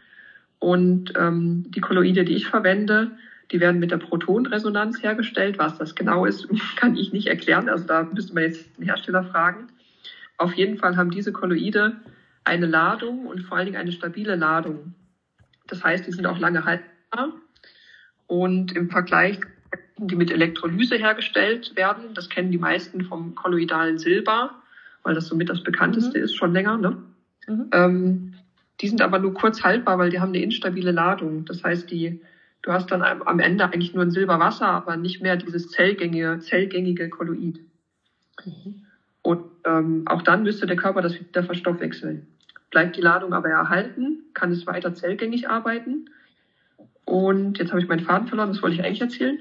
und 0.59 1.13
ähm, 1.15 1.63
die 1.67 1.81
Kolloide, 1.81 2.25
die 2.25 2.35
ich 2.35 2.47
verwende, 2.47 3.11
die 3.51 3.59
werden 3.59 3.79
mit 3.79 3.91
der 3.91 3.97
Protonresonanz 3.97 5.03
hergestellt. 5.03 5.59
Was 5.59 5.77
das 5.77 5.95
genau 5.95 6.25
ist, 6.25 6.47
kann 6.75 6.95
ich 6.95 7.11
nicht 7.11 7.27
erklären. 7.27 7.69
Also 7.69 7.85
da 7.85 8.07
müsste 8.11 8.33
man 8.33 8.43
jetzt 8.43 8.75
den 8.77 8.85
Hersteller 8.85 9.23
fragen. 9.23 9.67
Auf 10.37 10.53
jeden 10.53 10.77
Fall 10.77 10.97
haben 10.97 11.11
diese 11.11 11.31
Kolloide 11.31 11.97
eine 12.43 12.65
Ladung 12.65 13.25
und 13.25 13.41
vor 13.41 13.57
allen 13.57 13.65
Dingen 13.65 13.77
eine 13.77 13.91
stabile 13.91 14.35
Ladung. 14.35 14.93
Das 15.67 15.83
heißt, 15.83 16.07
die 16.07 16.11
sind 16.11 16.25
auch 16.25 16.39
lange 16.39 16.63
haltbar. 16.65 17.33
Und 18.27 18.75
im 18.75 18.89
Vergleich, 18.89 19.39
die 19.97 20.15
mit 20.15 20.31
Elektrolyse 20.31 20.95
hergestellt 20.95 21.75
werden, 21.75 22.13
das 22.13 22.29
kennen 22.29 22.51
die 22.51 22.57
meisten 22.57 23.03
vom 23.03 23.35
kolloidalen 23.35 23.97
Silber, 23.97 24.61
weil 25.03 25.15
das 25.15 25.27
somit 25.27 25.49
das 25.49 25.63
bekannteste 25.63 26.17
mhm. 26.17 26.23
ist, 26.23 26.35
schon 26.35 26.53
länger. 26.53 26.77
Ne? 26.77 27.03
Mhm. 27.47 27.69
Ähm, 27.71 28.33
die 28.81 28.87
sind 28.87 29.01
aber 29.01 29.19
nur 29.19 29.33
kurz 29.33 29.63
haltbar, 29.63 29.97
weil 29.97 30.09
die 30.09 30.19
haben 30.19 30.29
eine 30.29 30.41
instabile 30.41 30.91
Ladung. 30.91 31.45
Das 31.45 31.63
heißt, 31.63 31.89
die, 31.89 32.21
du 32.61 32.71
hast 32.71 32.91
dann 32.91 33.01
am 33.01 33.39
Ende 33.39 33.65
eigentlich 33.65 33.93
nur 33.93 34.03
ein 34.03 34.11
Silberwasser, 34.11 34.67
aber 34.67 34.97
nicht 34.97 35.21
mehr 35.21 35.35
dieses 35.35 35.69
zellgängige, 35.69 36.39
zellgängige 36.39 37.09
Kolloid. 37.09 37.59
Mhm. 38.45 38.85
Ähm, 39.67 40.03
auch 40.05 40.21
dann 40.21 40.43
müsste 40.43 40.65
der 40.65 40.77
Körper 40.77 41.01
das 41.01 41.19
wieder 41.19 41.43
verstoffwechseln. 41.43 42.27
Bleibt 42.71 42.95
die 42.95 43.01
Ladung 43.01 43.33
aber 43.33 43.49
erhalten, 43.49 44.23
kann 44.33 44.51
es 44.51 44.65
weiter 44.65 44.93
zellgängig 44.93 45.49
arbeiten. 45.49 46.09
Und 47.05 47.57
jetzt 47.57 47.71
habe 47.71 47.81
ich 47.81 47.87
meinen 47.87 48.01
Faden 48.01 48.27
verloren, 48.27 48.49
das 48.49 48.61
wollte 48.61 48.75
ich 48.75 48.83
eigentlich 48.83 49.01
erzählen. 49.01 49.39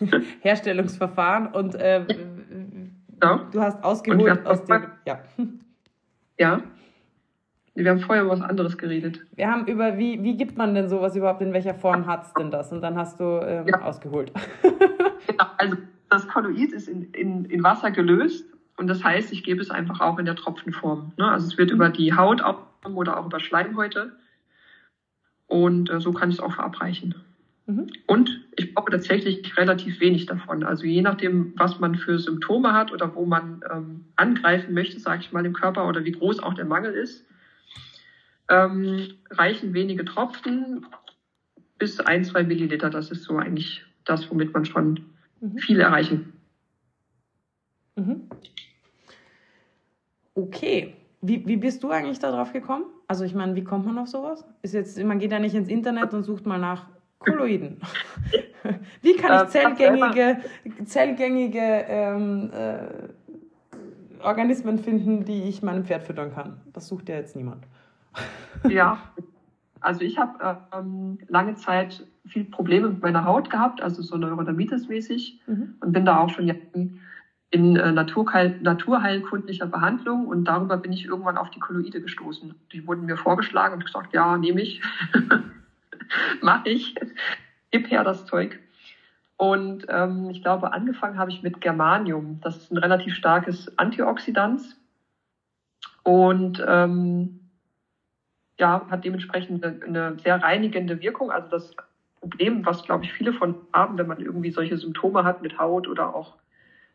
Herstellungsverfahren 0.40 1.48
und 1.48 1.74
äh, 1.74 2.04
genau. 3.18 3.40
du 3.50 3.60
hast 3.60 3.82
ausgeholt 3.84 4.46
aus 4.46 4.64
dem. 4.64 4.86
Ja. 5.06 5.20
ja. 6.38 6.62
Wir 7.74 7.90
haben 7.90 8.00
vorher 8.00 8.24
über 8.24 8.32
was 8.32 8.40
anderes 8.40 8.78
geredet. 8.78 9.20
Wir 9.34 9.50
haben 9.50 9.66
über, 9.66 9.98
wie, 9.98 10.22
wie 10.22 10.36
gibt 10.38 10.56
man 10.56 10.74
denn 10.74 10.88
sowas 10.88 11.14
überhaupt, 11.14 11.42
in 11.42 11.52
welcher 11.52 11.74
Form 11.74 12.06
hat 12.06 12.24
es 12.24 12.32
denn 12.32 12.50
das? 12.50 12.72
Und 12.72 12.80
dann 12.80 12.96
hast 12.96 13.20
du 13.20 13.40
ähm, 13.42 13.66
ja. 13.68 13.82
ausgeholt. 13.82 14.32
genau, 14.62 15.44
also 15.58 15.76
das 16.08 16.26
Kolloid 16.26 16.72
ist 16.72 16.88
in, 16.88 17.10
in, 17.12 17.44
in 17.44 17.62
Wasser 17.62 17.90
gelöst 17.90 18.46
und 18.76 18.88
das 18.88 19.02
heißt, 19.02 19.32
ich 19.32 19.42
gebe 19.42 19.60
es 19.60 19.70
einfach 19.70 20.00
auch 20.00 20.18
in 20.18 20.26
der 20.26 20.36
Tropfenform. 20.36 21.12
Ne? 21.16 21.30
Also 21.30 21.46
es 21.46 21.58
wird 21.58 21.70
über 21.70 21.88
die 21.88 22.14
Haut 22.14 22.42
aufgenommen 22.42 22.98
oder 22.98 23.18
auch 23.18 23.26
über 23.26 23.40
Schleimhäute. 23.40 24.12
Und 25.46 25.90
äh, 25.90 26.00
so 26.00 26.12
kann 26.12 26.28
ich 26.28 26.36
es 26.36 26.40
auch 26.40 26.52
verabreichen. 26.52 27.14
Mhm. 27.66 27.90
Und 28.06 28.44
ich 28.56 28.74
brauche 28.74 28.90
tatsächlich 28.90 29.56
relativ 29.56 30.00
wenig 30.00 30.26
davon. 30.26 30.62
Also 30.62 30.84
je 30.84 31.00
nachdem, 31.00 31.54
was 31.56 31.78
man 31.80 31.94
für 31.94 32.18
Symptome 32.18 32.74
hat 32.74 32.92
oder 32.92 33.14
wo 33.14 33.24
man 33.24 33.64
ähm, 33.72 34.04
angreifen 34.16 34.74
möchte, 34.74 35.00
sage 35.00 35.22
ich 35.22 35.32
mal, 35.32 35.46
im 35.46 35.54
Körper 35.54 35.88
oder 35.88 36.04
wie 36.04 36.12
groß 36.12 36.40
auch 36.40 36.54
der 36.54 36.66
Mangel 36.66 36.92
ist, 36.92 37.24
ähm, 38.48 39.08
reichen 39.30 39.72
wenige 39.72 40.04
Tropfen 40.04 40.86
bis 41.78 41.98
ein, 42.00 42.24
zwei 42.24 42.44
Milliliter. 42.44 42.90
Das 42.90 43.10
ist 43.10 43.24
so 43.24 43.38
eigentlich 43.38 43.84
das, 44.04 44.30
womit 44.30 44.52
man 44.52 44.66
schon 44.66 45.06
mhm. 45.40 45.58
viel 45.58 45.80
erreichen 45.80 46.24
kann. 46.24 46.32
Mhm. 47.96 48.28
Okay. 50.36 50.94
Wie, 51.22 51.46
wie 51.46 51.56
bist 51.56 51.82
du 51.82 51.90
eigentlich 51.90 52.18
darauf 52.18 52.52
gekommen? 52.52 52.84
Also 53.08 53.24
ich 53.24 53.34
meine, 53.34 53.56
wie 53.56 53.64
kommt 53.64 53.86
man 53.86 53.98
auf 53.98 54.08
sowas? 54.08 54.44
Ist 54.62 54.74
jetzt, 54.74 55.02
man 55.02 55.18
geht 55.18 55.32
ja 55.32 55.38
nicht 55.38 55.54
ins 55.54 55.68
Internet 55.68 56.12
und 56.12 56.22
sucht 56.22 56.46
mal 56.46 56.58
nach 56.58 56.86
Kolloiden. 57.18 57.80
wie 59.02 59.16
kann 59.16 59.44
ich 59.44 59.50
zellgängige, 59.50 60.38
zellgängige 60.84 61.58
ähm, 61.88 62.50
äh, 62.52 64.22
Organismen 64.22 64.78
finden, 64.78 65.24
die 65.24 65.44
ich 65.44 65.62
meinem 65.62 65.84
Pferd 65.84 66.04
füttern 66.04 66.34
kann? 66.34 66.60
Das 66.72 66.86
sucht 66.86 67.08
ja 67.08 67.16
jetzt 67.16 67.34
niemand. 67.34 67.64
ja, 68.68 68.98
also 69.80 70.02
ich 70.02 70.18
habe 70.18 70.58
ähm, 70.76 71.18
lange 71.28 71.54
Zeit 71.54 72.06
viel 72.26 72.44
Probleme 72.44 72.88
mit 72.88 73.00
meiner 73.02 73.24
Haut 73.24 73.48
gehabt, 73.48 73.80
also 73.80 74.02
so 74.02 74.16
Neurodermitis-mäßig 74.16 75.40
mhm. 75.46 75.76
und 75.80 75.92
bin 75.92 76.04
da 76.04 76.18
auch 76.18 76.28
schon 76.28 76.46
in 77.50 77.76
äh, 77.76 77.92
Naturheil, 77.92 78.58
naturheilkundlicher 78.60 79.66
Behandlung 79.66 80.26
und 80.26 80.44
darüber 80.44 80.76
bin 80.76 80.92
ich 80.92 81.04
irgendwann 81.04 81.38
auf 81.38 81.50
die 81.50 81.60
Kolloide 81.60 82.00
gestoßen. 82.00 82.54
Die 82.72 82.86
wurden 82.86 83.06
mir 83.06 83.16
vorgeschlagen 83.16 83.74
und 83.74 83.84
gesagt, 83.84 84.12
ja, 84.12 84.36
nehme 84.36 84.60
ich, 84.60 84.82
mache 86.42 86.68
ich, 86.68 86.94
gib 87.70 87.90
her 87.90 88.04
das 88.04 88.26
Zeug. 88.26 88.58
Und 89.36 89.86
ähm, 89.88 90.30
ich 90.30 90.42
glaube, 90.42 90.72
angefangen 90.72 91.18
habe 91.18 91.30
ich 91.30 91.42
mit 91.42 91.60
Germanium. 91.60 92.40
Das 92.42 92.56
ist 92.56 92.72
ein 92.72 92.78
relativ 92.78 93.14
starkes 93.14 93.76
Antioxidant 93.78 94.76
und 96.02 96.64
ähm, 96.66 97.40
ja, 98.58 98.86
hat 98.88 99.04
dementsprechend 99.04 99.64
eine, 99.64 99.82
eine 99.84 100.18
sehr 100.18 100.42
reinigende 100.42 101.00
Wirkung. 101.00 101.30
Also 101.30 101.48
das 101.50 101.76
Problem, 102.20 102.64
was 102.64 102.84
glaube 102.84 103.04
ich 103.04 103.12
viele 103.12 103.32
von 103.32 103.56
haben, 103.72 103.98
wenn 103.98 104.06
man 104.06 104.20
irgendwie 104.20 104.50
solche 104.50 104.78
Symptome 104.78 105.24
hat 105.24 105.42
mit 105.42 105.58
Haut 105.58 105.86
oder 105.86 106.14
auch, 106.14 106.36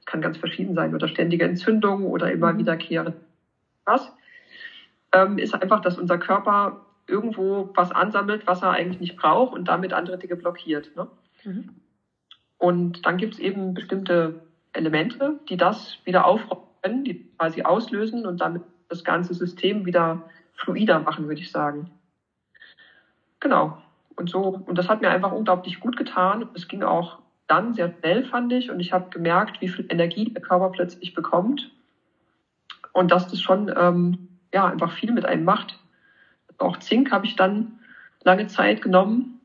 kann 0.05 0.21
ganz 0.21 0.37
verschieden 0.37 0.75
sein, 0.75 0.93
oder 0.95 1.07
ständige 1.07 1.45
Entzündungen 1.45 2.05
oder 2.05 2.31
immer 2.31 2.53
mhm. 2.53 2.59
wiederkehrend 2.59 3.15
was, 3.85 4.11
ähm, 5.13 5.37
ist 5.37 5.53
einfach, 5.53 5.81
dass 5.81 5.97
unser 5.97 6.17
Körper 6.17 6.85
irgendwo 7.07 7.69
was 7.75 7.91
ansammelt, 7.91 8.47
was 8.47 8.61
er 8.61 8.71
eigentlich 8.71 9.01
nicht 9.01 9.17
braucht 9.17 9.53
und 9.53 9.67
damit 9.67 9.93
andere 9.93 10.17
Dinge 10.17 10.35
blockiert. 10.35 10.95
Ne? 10.95 11.07
Mhm. 11.43 11.69
Und 12.57 13.05
dann 13.05 13.17
gibt 13.17 13.33
es 13.33 13.39
eben 13.39 13.73
bestimmte 13.73 14.41
Elemente, 14.73 15.39
die 15.49 15.57
das 15.57 15.97
wieder 16.05 16.25
aufräumen 16.25 16.63
können, 16.81 17.03
die 17.03 17.27
quasi 17.37 17.63
auslösen 17.63 18.25
und 18.25 18.39
damit 18.39 18.63
das 18.87 19.03
ganze 19.03 19.33
System 19.33 19.85
wieder 19.85 20.29
fluider 20.53 20.99
machen, 20.99 21.27
würde 21.27 21.41
ich 21.41 21.51
sagen. 21.51 21.91
Genau. 23.39 23.81
Und 24.15 24.29
so, 24.29 24.61
und 24.65 24.77
das 24.77 24.89
hat 24.89 25.01
mir 25.01 25.09
einfach 25.09 25.31
unglaublich 25.31 25.79
gut 25.79 25.97
getan. 25.97 26.47
Es 26.53 26.67
ging 26.67 26.83
auch 26.83 27.19
dann 27.51 27.73
sehr 27.73 27.93
schnell, 27.99 28.23
fand 28.23 28.51
ich. 28.53 28.71
Und 28.71 28.79
ich 28.79 28.93
habe 28.93 29.09
gemerkt, 29.09 29.61
wie 29.61 29.67
viel 29.67 29.85
Energie 29.89 30.25
der 30.25 30.41
Körper 30.41 30.69
plötzlich 30.69 31.13
bekommt. 31.13 31.69
Und 32.93 33.11
dass 33.11 33.27
das 33.27 33.41
schon 33.41 33.71
ähm, 33.75 34.29
ja, 34.53 34.67
einfach 34.67 34.91
viel 34.91 35.11
mit 35.11 35.25
einem 35.25 35.43
macht. 35.43 35.77
Auch 36.57 36.77
Zink 36.77 37.11
habe 37.11 37.25
ich 37.25 37.35
dann 37.35 37.79
lange 38.23 38.47
Zeit 38.47 38.81
genommen. 38.81 39.41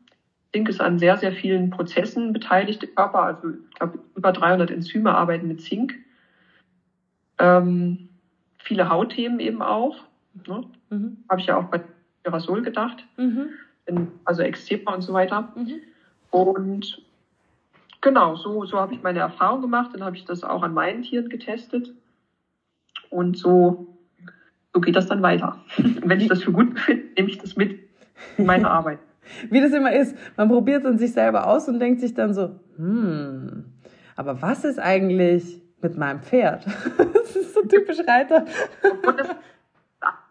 Zink 0.53 0.69
ist 0.69 0.81
an 0.81 0.99
sehr, 0.99 1.17
sehr 1.17 1.33
vielen 1.33 1.71
Prozessen 1.71 2.33
beteiligt 2.33 2.85
im 2.85 2.95
Körper. 2.95 3.23
Also 3.23 3.51
ich 3.51 3.75
glaube, 3.79 3.99
über 4.15 4.33
300 4.33 4.71
Enzyme 4.71 5.15
arbeiten 5.15 5.49
mit 5.49 5.61
Zink. 5.61 5.95
Ähm, 7.39 8.09
viele 8.59 8.89
Hautthemen 8.89 9.41
eben 9.41 9.63
auch. 9.63 9.97
Ne? 10.47 10.65
Mhm. 10.91 11.25
Habe 11.29 11.41
ich 11.41 11.47
ja 11.47 11.57
auch 11.57 11.65
bei 11.65 11.81
Aerosol 12.25 12.63
gedacht. 12.63 13.05
Mhm. 13.17 13.49
In, 13.87 14.09
also 14.25 14.43
Exzema 14.43 14.95
und 14.95 15.03
so 15.03 15.13
weiter. 15.13 15.53
Mhm. 15.57 15.81
Und 16.31 17.06
genau, 18.01 18.37
so, 18.37 18.65
so 18.65 18.79
habe 18.79 18.95
ich 18.95 19.03
meine 19.03 19.21
Erfahrung 19.21 19.63
gemacht. 19.63 19.91
Dann 19.95 20.05
habe 20.05 20.17
ich 20.17 20.25
das 20.25 20.45
auch 20.45 20.63
an 20.63 20.75
meinen 20.75 21.03
Tieren 21.03 21.29
getestet. 21.29 21.93
Und 23.11 23.37
so, 23.37 23.99
so 24.75 24.81
geht 24.81 24.97
das 24.97 25.07
dann 25.07 25.23
weiter. 25.23 25.59
Wenn 25.77 26.21
ich 26.21 26.29
das 26.29 26.43
für 26.43 26.53
gut 26.53 26.75
befinde, 26.75 27.05
nehme 27.17 27.29
ich 27.29 27.39
das 27.39 27.57
mit 27.57 27.81
in 28.37 28.47
meine 28.47 28.71
Arbeit. 28.71 28.99
Wie 29.51 29.61
das 29.61 29.73
immer 29.73 29.93
ist, 29.93 30.17
man 30.37 30.49
probiert 30.49 30.83
es 30.83 30.87
an 30.87 30.99
sich 30.99 31.13
selber 31.13 31.47
aus 31.47 31.69
und 31.69 31.81
denkt 31.81 32.01
sich 32.01 32.15
dann 32.15 32.35
so, 32.35 32.59
hm, 32.77 33.65
aber 34.15 34.41
was 34.41 34.65
ist 34.65 34.79
eigentlich 34.79 35.61
mit 35.83 35.97
meinem 35.97 36.23
Pferd? 36.23 36.65
das 37.13 37.37
ist 37.37 37.55
so 37.55 37.63
typisch 37.63 37.99
Reiter. 38.07 38.45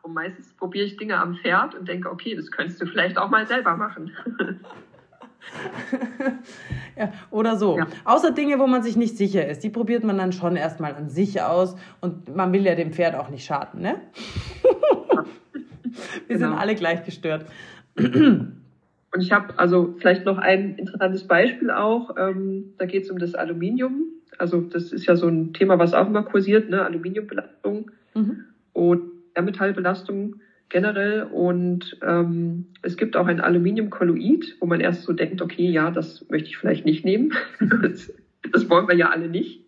Und 0.02 0.14
meistens 0.14 0.54
probiere 0.54 0.86
ich 0.86 0.98
Dinge 0.98 1.18
am 1.18 1.36
Pferd 1.36 1.76
und 1.76 1.88
denke, 1.88 2.12
okay, 2.12 2.36
das 2.36 2.52
könntest 2.52 2.82
du 2.82 2.86
vielleicht 2.86 3.18
auch 3.18 3.30
mal 3.30 3.48
selber 3.48 3.76
machen. 3.76 4.12
ja, 6.98 7.12
oder 7.32 7.58
so. 7.58 7.78
Ja. 7.78 7.88
Außer 8.04 8.32
Dinge, 8.32 8.60
wo 8.60 8.68
man 8.68 8.84
sich 8.84 8.96
nicht 8.96 9.18
sicher 9.18 9.48
ist, 9.48 9.64
die 9.64 9.70
probiert 9.70 10.04
man 10.04 10.18
dann 10.18 10.32
schon 10.32 10.56
erstmal 10.56 10.96
an 10.96 11.10
sich 11.10 11.42
aus 11.42 11.76
und 12.02 12.36
man 12.36 12.52
will 12.54 12.66
ja 12.66 12.76
dem 12.76 12.92
Pferd 12.92 13.16
auch 13.16 13.30
nicht 13.30 13.46
schaden, 13.46 13.82
ne? 13.82 13.96
Wir 16.28 16.38
genau. 16.38 16.50
sind 16.50 16.60
alle 16.60 16.76
gleich 16.76 17.04
gestört. 17.06 17.46
Und 17.98 19.22
ich 19.22 19.32
habe 19.32 19.58
also 19.58 19.96
vielleicht 19.98 20.26
noch 20.26 20.38
ein 20.38 20.76
interessantes 20.76 21.26
Beispiel 21.26 21.72
auch. 21.72 22.18
Ähm, 22.18 22.74
da 22.78 22.86
geht 22.86 23.04
es 23.04 23.10
um 23.10 23.18
das 23.18 23.34
Aluminium. 23.34 24.08
Also 24.38 24.60
das 24.60 24.92
ist 24.92 25.06
ja 25.06 25.16
so 25.16 25.30
ein 25.30 25.54
Thema, 25.54 25.80
was 25.80 25.94
auch 25.94 26.08
immer 26.08 26.24
kursiert, 26.24 26.70
ne? 26.70 26.84
Aluminiumbelastung. 26.84 27.92
Mhm. 28.14 28.44
Und 28.74 29.04
Schwermetallbelastung 29.36 30.36
generell. 30.70 31.24
Und 31.24 31.98
ähm, 32.02 32.68
es 32.82 32.98
gibt 32.98 33.16
auch 33.16 33.28
ein 33.28 33.40
Aluminiumkolloid, 33.40 34.58
wo 34.60 34.66
man 34.66 34.80
erst 34.80 35.04
so 35.04 35.14
denkt, 35.14 35.42
okay, 35.42 35.70
ja, 35.70 35.92
das 35.92 36.26
möchte 36.30 36.50
ich 36.50 36.58
vielleicht 36.58 36.86
nicht 36.86 37.06
nehmen. 37.06 37.34
das, 37.82 38.14
das, 38.52 38.70
wollen 38.70 38.88
wir 38.88 38.96
ja 38.96 39.10
alle 39.10 39.30
nicht. 39.30 39.62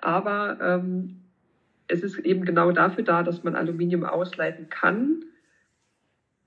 Aber 0.00 0.58
ähm, 0.60 1.16
es 1.88 2.02
ist 2.02 2.18
eben 2.18 2.44
genau 2.44 2.72
dafür 2.72 3.04
da, 3.04 3.22
dass 3.22 3.44
man 3.44 3.54
Aluminium 3.54 4.04
ausleiten 4.04 4.68
kann, 4.68 5.24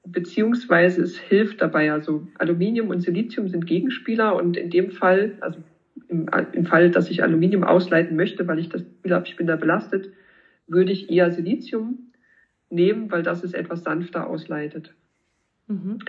beziehungsweise 0.06 1.02
es 1.02 1.18
hilft 1.18 1.62
dabei. 1.62 1.92
Also 1.92 2.28
Aluminium 2.38 2.90
und 2.90 3.02
Silizium 3.02 3.50
sind 3.50 3.66
Gegenspieler 3.66 4.36
und 4.36 4.58
in 4.58 4.70
dem 4.70 4.92
Fall, 4.92 5.38
also 5.42 5.60
im, 6.08 6.30
im 6.54 6.66
Fall, 6.66 6.92
dass 6.92 7.10
ich 7.10 7.24
Aluminium 7.24 7.64
ausleiten 7.64 8.16
möchte, 8.16 8.48
weil 8.48 8.60
ich 8.60 8.70
das 8.70 8.84
Gefühl 8.84 9.14
habe, 9.14 9.28
ich 9.28 9.36
bin 9.36 9.48
da 9.48 9.56
belastet, 9.56 10.12
würde 10.68 10.92
ich 10.92 11.10
eher 11.10 11.32
Silizium 11.32 12.11
nehmen, 12.72 13.12
weil 13.12 13.24
das 13.24 13.44
es 13.44 13.54
etwas 13.54 13.84
sanfter 13.84 14.28
ausleitet. 14.28 14.94
Mhm. 15.68 16.00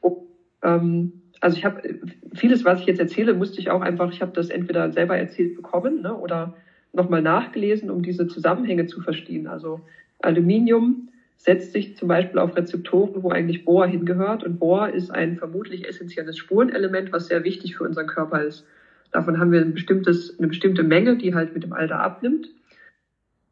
Und, 0.00 0.16
ähm, 0.62 1.12
also 1.40 1.56
ich 1.56 1.64
habe 1.64 1.98
vieles, 2.34 2.64
was 2.64 2.80
ich 2.80 2.86
jetzt 2.86 3.00
erzähle, 3.00 3.34
musste 3.34 3.60
ich 3.60 3.70
auch 3.70 3.80
einfach, 3.80 4.12
ich 4.12 4.20
habe 4.20 4.32
das 4.32 4.50
entweder 4.50 4.92
selber 4.92 5.16
erzählt 5.16 5.56
bekommen 5.56 6.02
ne, 6.02 6.14
oder 6.14 6.54
nochmal 6.92 7.22
nachgelesen, 7.22 7.90
um 7.90 8.02
diese 8.02 8.26
Zusammenhänge 8.26 8.86
zu 8.86 9.00
verstehen. 9.00 9.46
Also 9.46 9.80
Aluminium 10.20 11.08
setzt 11.36 11.72
sich 11.72 11.96
zum 11.96 12.08
Beispiel 12.08 12.38
auf 12.38 12.54
Rezeptoren, 12.56 13.22
wo 13.22 13.30
eigentlich 13.30 13.64
Bohr 13.64 13.86
hingehört. 13.86 14.44
Und 14.44 14.58
Bohr 14.58 14.90
ist 14.90 15.10
ein 15.10 15.36
vermutlich 15.36 15.88
essentielles 15.88 16.36
Spurenelement, 16.36 17.12
was 17.12 17.28
sehr 17.28 17.44
wichtig 17.44 17.76
für 17.76 17.84
unseren 17.84 18.06
Körper 18.06 18.42
ist. 18.42 18.66
Davon 19.10 19.38
haben 19.38 19.50
wir 19.50 19.60
ein 19.60 19.72
bestimmtes, 19.72 20.38
eine 20.38 20.48
bestimmte 20.48 20.82
Menge, 20.82 21.16
die 21.16 21.34
halt 21.34 21.54
mit 21.54 21.62
dem 21.62 21.72
Alter 21.72 22.00
abnimmt. 22.00 22.48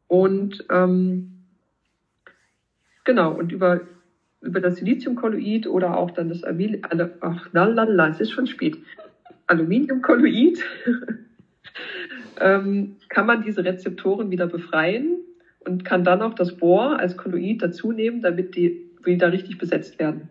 Und 0.07 0.65
ähm, 0.69 1.38
Genau, 3.09 3.31
und 3.31 3.51
über, 3.51 3.81
über 4.39 4.59
das 4.59 4.75
Siliziumkolloid 4.75 5.65
oder 5.65 5.97
auch 5.97 6.11
dann 6.11 6.29
das 6.29 6.43
Amil 6.43 6.79
ach, 7.21 7.51
lalala, 7.53 8.09
es 8.09 8.19
ist 8.19 8.29
schon 8.29 8.45
spät, 8.45 8.77
Aluminiumkolloid, 9.47 10.63
ähm, 12.39 12.97
kann 13.09 13.25
man 13.25 13.41
diese 13.41 13.65
Rezeptoren 13.65 14.29
wieder 14.29 14.45
befreien 14.45 15.17
und 15.61 15.83
kann 15.83 16.03
dann 16.03 16.21
auch 16.21 16.35
das 16.35 16.55
Bohr 16.55 16.99
als 16.99 17.17
Kolloid 17.17 17.63
dazu 17.63 17.91
nehmen, 17.91 18.21
damit 18.21 18.55
die 18.55 18.91
wieder 19.03 19.31
richtig 19.31 19.57
besetzt 19.57 19.97
werden. 19.97 20.29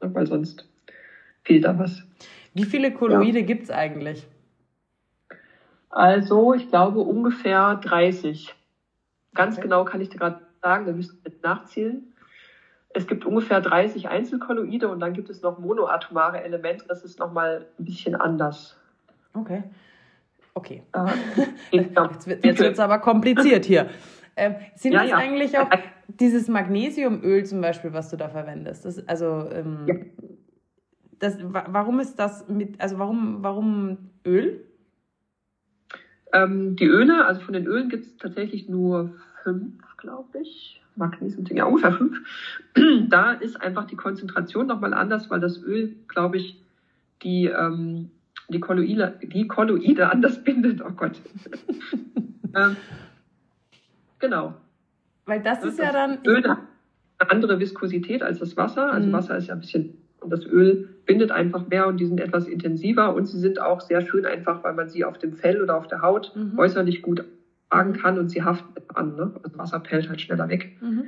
Weil 0.00 0.26
sonst 0.26 0.68
fehlt 1.44 1.64
da 1.64 1.78
was. 1.78 2.06
Wie 2.52 2.64
viele 2.64 2.92
Kolloide 2.92 3.38
ja. 3.38 3.46
gibt 3.46 3.62
es 3.62 3.70
eigentlich? 3.70 4.26
Also, 5.88 6.52
ich 6.52 6.68
glaube 6.68 7.00
ungefähr 7.00 7.76
30. 7.76 8.54
Ganz 9.34 9.54
okay. 9.54 9.62
genau 9.62 9.86
kann 9.86 10.02
ich 10.02 10.10
dir 10.10 10.18
gerade 10.18 10.42
sagen, 10.60 10.86
da 10.86 10.92
müsst 10.92 11.14
ihr 11.24 11.32
nachzählen. 11.42 12.07
Es 12.90 13.06
gibt 13.06 13.24
ungefähr 13.26 13.60
30 13.60 14.08
Einzelkolloide 14.08 14.88
und 14.88 15.00
dann 15.00 15.12
gibt 15.12 15.28
es 15.30 15.42
noch 15.42 15.58
monoatomare 15.58 16.42
Elemente. 16.42 16.84
Das 16.88 17.04
ist 17.04 17.18
nochmal 17.18 17.66
ein 17.78 17.84
bisschen 17.84 18.14
anders. 18.14 18.76
Okay. 19.34 19.62
Okay. 20.54 20.82
Jetzt 21.70 22.60
wird 22.60 22.72
es 22.72 22.80
aber 22.80 22.98
kompliziert 22.98 23.64
hier. 23.64 23.90
Ähm, 24.36 24.56
sind 24.74 24.92
ja, 24.92 25.02
das 25.02 25.10
ja. 25.10 25.16
eigentlich 25.16 25.58
auch 25.58 25.68
dieses 26.08 26.48
Magnesiumöl 26.48 27.44
zum 27.44 27.60
Beispiel, 27.60 27.92
was 27.92 28.08
du 28.08 28.16
da 28.16 28.28
verwendest? 28.28 28.84
Das, 28.84 29.06
also, 29.06 29.48
ähm, 29.52 29.84
ja. 29.86 29.94
das, 31.18 31.38
warum 31.42 32.00
ist 32.00 32.18
das 32.18 32.48
mit, 32.48 32.80
also 32.80 32.98
warum, 32.98 33.42
warum 33.42 34.10
Öl? 34.24 34.64
Ähm, 36.32 36.76
die 36.76 36.86
Öle, 36.86 37.26
also 37.26 37.40
von 37.40 37.54
den 37.54 37.66
Ölen 37.66 37.88
gibt 37.88 38.04
es 38.04 38.16
tatsächlich 38.16 38.68
nur 38.68 39.14
fünf, 39.42 39.74
glaube 39.96 40.40
ich 40.40 40.82
Magnesium, 40.98 41.46
ja, 41.46 41.64
ungefähr 41.64 41.92
fünf. 41.92 42.18
Da 43.08 43.32
ist 43.32 43.60
einfach 43.60 43.86
die 43.86 43.96
Konzentration 43.96 44.66
nochmal 44.66 44.94
anders, 44.94 45.30
weil 45.30 45.40
das 45.40 45.62
Öl, 45.62 45.96
glaube 46.08 46.36
ich, 46.36 46.60
die, 47.22 47.46
ähm, 47.46 48.10
die, 48.48 48.60
Kolloide, 48.60 49.18
die 49.22 49.48
Kolloide 49.48 50.10
anders 50.10 50.42
bindet. 50.44 50.82
Oh 50.82 50.90
Gott. 50.90 51.20
ähm, 52.56 52.76
genau. 54.18 54.54
Weil 55.26 55.42
das 55.42 55.64
ist 55.64 55.78
das 55.78 55.86
ja 55.86 55.92
dann. 55.92 56.18
Öl 56.24 56.46
hat 56.48 56.58
eine 57.18 57.30
andere 57.30 57.58
Viskosität 57.58 58.22
als 58.22 58.38
das 58.38 58.56
Wasser. 58.56 58.92
Also 58.92 59.08
mhm. 59.08 59.12
Wasser 59.12 59.36
ist 59.36 59.48
ja 59.48 59.54
ein 59.54 59.60
bisschen, 59.60 59.98
und 60.20 60.30
das 60.30 60.44
Öl 60.44 60.88
bindet 61.06 61.30
einfach 61.30 61.66
mehr 61.68 61.86
und 61.86 61.98
die 61.98 62.06
sind 62.06 62.20
etwas 62.20 62.46
intensiver 62.46 63.14
und 63.14 63.26
sie 63.26 63.38
sind 63.38 63.60
auch 63.60 63.80
sehr 63.80 64.02
schön 64.02 64.26
einfach, 64.26 64.62
weil 64.62 64.74
man 64.74 64.88
sie 64.88 65.04
auf 65.04 65.18
dem 65.18 65.32
Fell 65.32 65.62
oder 65.62 65.76
auf 65.76 65.88
der 65.88 66.02
Haut 66.02 66.32
mhm. 66.36 66.58
äußerlich 66.58 67.02
gut 67.02 67.24
tragen 67.70 67.92
kann 67.94 68.18
und 68.18 68.28
sie 68.28 68.42
haften 68.42 68.74
an. 68.94 69.16
Ne? 69.16 69.32
Also 69.42 69.58
Wasser 69.58 69.80
pellt 69.80 70.08
halt 70.08 70.20
schneller 70.20 70.48
weg. 70.48 70.76
Mhm. 70.80 71.04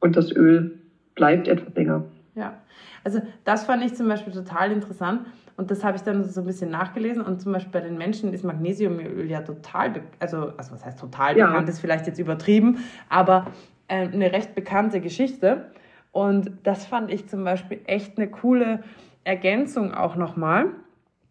Und 0.00 0.16
das 0.16 0.30
Öl 0.32 0.78
bleibt 1.14 1.48
etwas 1.48 1.74
länger. 1.74 2.04
Ja, 2.34 2.54
also 3.02 3.22
das 3.44 3.64
fand 3.64 3.82
ich 3.82 3.94
zum 3.94 4.08
Beispiel 4.08 4.32
total 4.32 4.70
interessant 4.70 5.26
und 5.56 5.70
das 5.70 5.82
habe 5.82 5.96
ich 5.96 6.02
dann 6.02 6.22
so 6.24 6.42
ein 6.42 6.46
bisschen 6.46 6.70
nachgelesen 6.70 7.22
und 7.22 7.40
zum 7.40 7.52
Beispiel 7.52 7.72
bei 7.72 7.80
den 7.80 7.96
Menschen 7.96 8.32
ist 8.34 8.44
Magnesiumöl 8.44 9.30
ja 9.30 9.40
total, 9.40 10.02
also, 10.20 10.52
also 10.58 10.72
was 10.72 10.84
heißt 10.84 11.00
total 11.00 11.38
ja. 11.38 11.46
bekannt, 11.46 11.68
ist 11.70 11.80
vielleicht 11.80 12.06
jetzt 12.06 12.18
übertrieben, 12.18 12.78
aber 13.08 13.46
äh, 13.88 14.08
eine 14.08 14.32
recht 14.32 14.54
bekannte 14.54 15.00
Geschichte 15.00 15.70
und 16.12 16.50
das 16.62 16.84
fand 16.84 17.10
ich 17.10 17.26
zum 17.26 17.42
Beispiel 17.42 17.80
echt 17.86 18.18
eine 18.18 18.28
coole 18.28 18.82
Ergänzung 19.24 19.94
auch 19.94 20.16
nochmal 20.16 20.66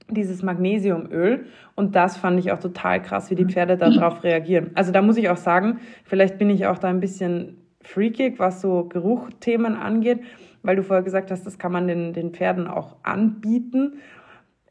dieses 0.10 0.44
Magnesiumöl. 0.44 1.46
Und 1.76 1.96
das 1.96 2.18
fand 2.18 2.40
ich 2.40 2.52
auch 2.52 2.60
total 2.60 3.02
krass, 3.02 3.30
wie 3.32 3.36
die 3.36 3.46
Pferde 3.46 3.78
darauf 3.78 4.24
reagieren. 4.24 4.72
Also 4.76 4.92
da 4.92 5.02
muss 5.02 5.18
ich 5.18 5.30
auch 5.30 5.38
sagen, 5.38 5.80
vielleicht 6.04 6.38
bin 6.38 6.50
ich 6.50 6.68
auch 6.68 6.78
da 6.78 6.90
ein 6.90 7.00
bisschen 7.00 7.58
freakig, 7.82 8.40
was 8.40 8.62
so 8.62 8.86
Geruchthemen 8.86 9.76
angeht, 9.76 10.22
weil 10.64 10.76
du 10.76 10.84
vorher 10.84 11.04
gesagt 11.04 11.32
hast, 11.32 11.46
das 11.46 11.60
kann 11.60 11.72
man 11.72 11.88
den, 11.88 12.14
den 12.14 12.32
Pferden 12.32 12.68
auch 12.68 12.96
anbieten. 13.04 14.00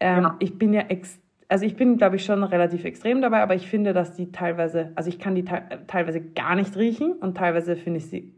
Ähm, 0.00 0.22
ja. 0.22 0.36
Ich 0.40 0.58
bin 0.58 0.72
ja 0.72 0.82
ex 0.82 1.20
also 1.48 1.66
ich 1.66 1.76
bin, 1.76 1.98
glaube 1.98 2.16
ich, 2.16 2.24
schon 2.24 2.42
relativ 2.42 2.84
extrem 2.84 3.20
dabei, 3.20 3.42
aber 3.42 3.54
ich 3.54 3.68
finde, 3.68 3.92
dass 3.92 4.14
die 4.14 4.32
teilweise, 4.32 4.92
also 4.94 5.08
ich 5.08 5.18
kann 5.18 5.34
die 5.34 5.44
te 5.44 5.62
teilweise 5.86 6.20
gar 6.20 6.56
nicht 6.56 6.76
riechen 6.76 7.12
und 7.12 7.36
teilweise 7.36 7.76
finde 7.76 7.98
ich 7.98 8.06
sie 8.06 8.32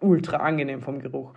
ultra 0.00 0.38
angenehm 0.38 0.80
vom 0.82 0.98
Geruch. 1.00 1.32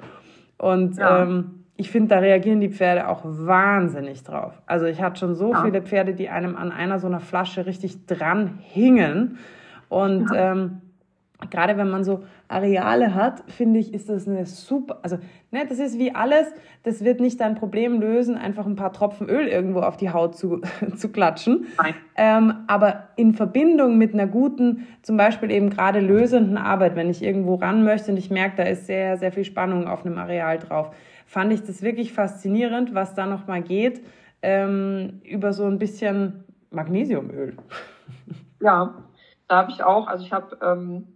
Und 0.58 0.98
ja. 0.98 1.24
ähm, 1.24 1.57
ich 1.78 1.92
finde, 1.92 2.10
da 2.10 2.20
reagieren 2.20 2.60
die 2.60 2.70
Pferde 2.70 3.08
auch 3.08 3.22
wahnsinnig 3.24 4.24
drauf. 4.24 4.60
Also 4.66 4.88
ich 4.88 5.02
hatte 5.02 5.20
schon 5.20 5.36
so 5.36 5.54
ja. 5.54 5.64
viele 5.64 5.84
Pferde, 5.84 6.16
die 6.16 6.28
einem 6.28 6.56
an 6.56 6.72
einer 6.72 7.00
so 7.00 7.08
einer 7.08 7.20
Flasche 7.20 7.68
richtig 7.68 8.08
dran 8.08 8.58
hingen. 8.62 9.38
Und 9.88 10.32
ja. 10.34 10.54
ähm, 10.54 10.82
gerade 11.52 11.78
wenn 11.78 11.90
man 11.90 12.04
so 12.04 12.24
Areale 12.48 13.14
hat, 13.14 13.44
finde 13.48 13.80
ich, 13.80 13.94
ist 13.94 14.10
das 14.10 14.28
eine 14.28 14.46
super, 14.48 15.00
also 15.04 15.18
ne, 15.52 15.66
das 15.68 15.78
ist 15.78 16.00
wie 16.00 16.16
alles, 16.16 16.48
das 16.82 17.04
wird 17.04 17.20
nicht 17.20 17.40
dein 17.42 17.56
Problem 17.56 18.00
lösen, 18.00 18.38
einfach 18.38 18.66
ein 18.66 18.76
paar 18.76 18.92
Tropfen 18.92 19.30
Öl 19.30 19.48
irgendwo 19.48 19.82
auf 19.82 19.98
die 19.98 20.10
Haut 20.10 20.36
zu, 20.36 20.62
zu 20.96 21.10
klatschen. 21.10 21.68
Ähm, 22.16 22.54
aber 22.66 23.10
in 23.18 23.34
Verbindung 23.34 24.00
mit 24.00 24.14
einer 24.14 24.26
guten, 24.26 24.88
zum 25.04 25.16
Beispiel 25.16 25.52
eben 25.52 25.70
gerade 25.70 26.00
lösenden 26.00 26.58
Arbeit, 26.58 26.96
wenn 26.96 27.10
ich 27.10 27.22
irgendwo 27.22 27.56
ran 27.56 27.84
möchte 27.84 28.12
und 28.12 28.18
ich 28.18 28.32
merke, 28.32 28.58
da 28.58 28.64
ist 28.64 28.88
sehr, 28.88 29.18
sehr 29.18 29.32
viel 29.32 29.46
Spannung 29.46 29.88
auf 29.88 30.06
einem 30.06 30.18
Areal 30.18 30.58
drauf, 30.58 30.92
fand 31.28 31.54
ich 31.54 31.64
das 31.64 31.82
wirklich 31.82 32.14
faszinierend, 32.14 32.96
was 32.96 33.14
da 33.14 33.28
nochmal 33.28 33.62
geht, 33.62 34.02
ähm, 34.42 35.22
über 35.24 35.54
so 35.54 35.66
ein 35.66 35.78
bisschen 35.78 36.44
Magnesiumöl. 36.72 37.56
Ja, 38.60 38.96
da 39.48 39.58
habe 39.58 39.70
ich 39.70 39.84
auch, 39.84 40.08
also 40.08 40.26
ich 40.26 40.34
habe 40.34 40.58
ähm, 40.64 41.10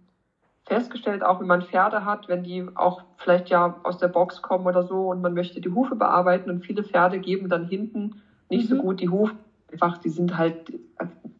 festgestellt, 0.64 1.24
auch 1.24 1.40
wenn 1.40 1.48
man 1.48 1.62
Pferde 1.62 2.04
hat, 2.04 2.28
wenn 2.28 2.44
die 2.44 2.64
auch 2.76 3.02
vielleicht 3.16 3.48
ja 3.48 3.80
aus 3.82 3.98
der 3.98 4.06
Box 4.06 4.42
kommen 4.42 4.64
oder 4.64 4.84
so 4.84 5.10
und 5.10 5.22
man 5.22 5.34
möchte 5.34 5.60
die 5.60 5.68
Hufe 5.68 5.96
bearbeiten 5.96 6.50
und 6.50 6.64
viele 6.64 6.84
Pferde 6.84 7.18
geben 7.18 7.48
dann 7.48 7.66
hinten 7.66 8.22
nicht 8.48 8.70
mhm. 8.70 8.76
so 8.76 8.82
gut 8.82 9.00
die 9.00 9.08
Hufe, 9.08 9.34
einfach, 9.72 9.98
die 9.98 10.10
sind 10.10 10.38
halt 10.38 10.72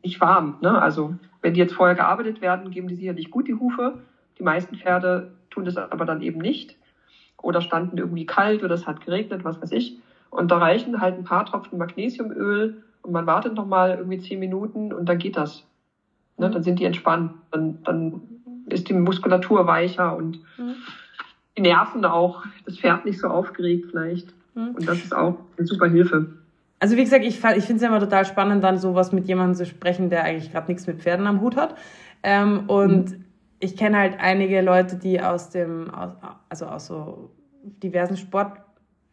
nicht 0.02 0.20
warm. 0.20 0.58
Ne? 0.60 0.82
Also 0.82 1.14
wenn 1.40 1.54
die 1.54 1.60
jetzt 1.60 1.74
vorher 1.74 1.94
gearbeitet 1.94 2.40
werden, 2.40 2.72
geben 2.72 2.88
die 2.88 2.96
sicherlich 2.96 3.30
gut 3.30 3.46
die 3.46 3.54
Hufe. 3.54 4.00
Die 4.40 4.42
meisten 4.42 4.74
Pferde 4.74 5.36
tun 5.50 5.64
das 5.64 5.76
aber 5.76 6.04
dann 6.04 6.20
eben 6.20 6.40
nicht 6.40 6.76
oder 7.42 7.60
standen 7.60 7.98
irgendwie 7.98 8.26
kalt 8.26 8.62
oder 8.62 8.74
es 8.74 8.86
hat 8.86 9.04
geregnet, 9.04 9.44
was 9.44 9.60
weiß 9.60 9.72
ich. 9.72 9.98
Und 10.30 10.50
da 10.50 10.58
reichen 10.58 11.00
halt 11.00 11.18
ein 11.18 11.24
paar 11.24 11.44
Tropfen 11.44 11.78
Magnesiumöl 11.78 12.82
und 13.02 13.12
man 13.12 13.26
wartet 13.26 13.54
nochmal 13.54 13.96
irgendwie 13.98 14.18
zehn 14.18 14.38
Minuten 14.38 14.92
und 14.92 15.08
dann 15.08 15.18
geht 15.18 15.36
das. 15.36 15.64
Ne, 16.38 16.48
dann 16.48 16.62
sind 16.62 16.78
die 16.78 16.84
entspannt. 16.84 17.32
Dann, 17.50 17.82
dann 17.84 18.22
ist 18.66 18.88
die 18.88 18.94
Muskulatur 18.94 19.66
weicher 19.66 20.16
und 20.16 20.38
mhm. 20.56 20.76
die 21.56 21.62
Nerven 21.62 22.04
auch. 22.04 22.44
Das 22.64 22.78
Pferd 22.78 23.04
nicht 23.04 23.20
so 23.20 23.28
aufgeregt 23.28 23.86
vielleicht. 23.90 24.32
Mhm. 24.54 24.76
Und 24.76 24.88
das 24.88 24.98
ist 24.98 25.14
auch 25.14 25.36
eine 25.58 25.66
super 25.66 25.88
Hilfe. 25.88 26.28
Also 26.78 26.96
wie 26.96 27.04
gesagt, 27.04 27.24
ich, 27.24 27.36
ich 27.36 27.64
finde 27.64 27.76
es 27.76 27.82
ja 27.82 27.88
immer 27.88 28.00
total 28.00 28.24
spannend, 28.24 28.64
dann 28.64 28.78
sowas 28.78 29.12
mit 29.12 29.28
jemandem 29.28 29.54
zu 29.54 29.66
sprechen, 29.66 30.08
der 30.08 30.24
eigentlich 30.24 30.50
gerade 30.50 30.68
nichts 30.68 30.86
mit 30.86 31.00
Pferden 31.00 31.26
am 31.26 31.40
Hut 31.40 31.56
hat. 31.56 31.76
Ähm, 32.22 32.64
und 32.68 33.10
mhm 33.10 33.24
ich 33.62 33.76
kenne 33.76 33.96
halt 33.96 34.16
einige 34.18 34.60
Leute, 34.60 34.96
die 34.96 35.20
aus 35.20 35.50
dem, 35.50 35.88
also 36.48 36.66
aus 36.66 36.86
so 36.86 37.30
diversen 37.62 38.16
Sport, 38.16 38.58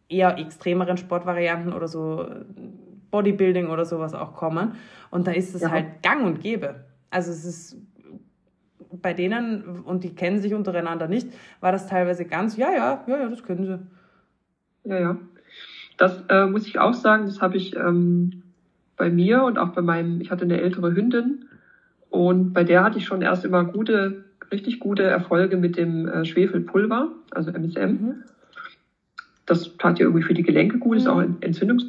eher 0.09 0.39
extremeren 0.39 0.97
Sportvarianten 0.97 1.71
oder 1.71 1.87
so 1.87 2.25
Bodybuilding 3.11 3.67
oder 3.67 3.85
sowas 3.85 4.15
auch 4.15 4.33
kommen. 4.33 4.73
Und 5.11 5.27
da 5.27 5.31
ist 5.31 5.53
es 5.53 5.61
ja. 5.61 5.69
halt 5.69 6.01
gang 6.01 6.25
und 6.25 6.41
gäbe. 6.41 6.83
Also 7.11 7.31
es 7.31 7.45
ist 7.45 7.77
bei 8.91 9.13
denen, 9.13 9.81
und 9.81 10.03
die 10.03 10.15
kennen 10.15 10.39
sich 10.39 10.55
untereinander 10.55 11.07
nicht, 11.07 11.27
war 11.59 11.71
das 11.71 11.85
teilweise 11.85 12.25
ganz, 12.25 12.57
ja, 12.57 12.71
ja, 12.71 13.03
ja, 13.05 13.17
ja, 13.19 13.29
das 13.29 13.43
können 13.43 13.65
sie. 13.65 14.89
Ja, 14.89 14.99
ja. 14.99 15.17
Das 15.97 16.23
äh, 16.27 16.47
muss 16.47 16.65
ich 16.65 16.79
auch 16.79 16.95
sagen, 16.95 17.27
das 17.27 17.39
habe 17.39 17.55
ich 17.55 17.75
ähm, 17.75 18.41
bei 18.97 19.11
mir 19.11 19.43
und 19.43 19.59
auch 19.59 19.69
bei 19.69 19.83
meinem, 19.83 20.21
ich 20.21 20.31
hatte 20.31 20.45
eine 20.45 20.59
ältere 20.59 20.95
Hündin 20.95 21.45
und 22.09 22.53
bei 22.53 22.63
der 22.63 22.83
hatte 22.83 22.97
ich 22.97 23.05
schon 23.05 23.21
erst 23.21 23.45
immer 23.45 23.63
gute 23.63 24.25
richtig 24.51 24.79
gute 24.79 25.03
Erfolge 25.03 25.57
mit 25.57 25.77
dem 25.77 26.07
äh, 26.07 26.25
Schwefelpulver, 26.25 27.11
also 27.31 27.51
MSM. 27.51 27.89
Mhm. 27.89 28.23
Das 29.45 29.77
tat 29.77 29.99
ja 29.99 30.05
irgendwie 30.05 30.23
für 30.23 30.33
die 30.33 30.43
Gelenke 30.43 30.77
gut, 30.77 30.97
ist 30.97 31.07
auch 31.07 31.21
Entzündungs. 31.21 31.85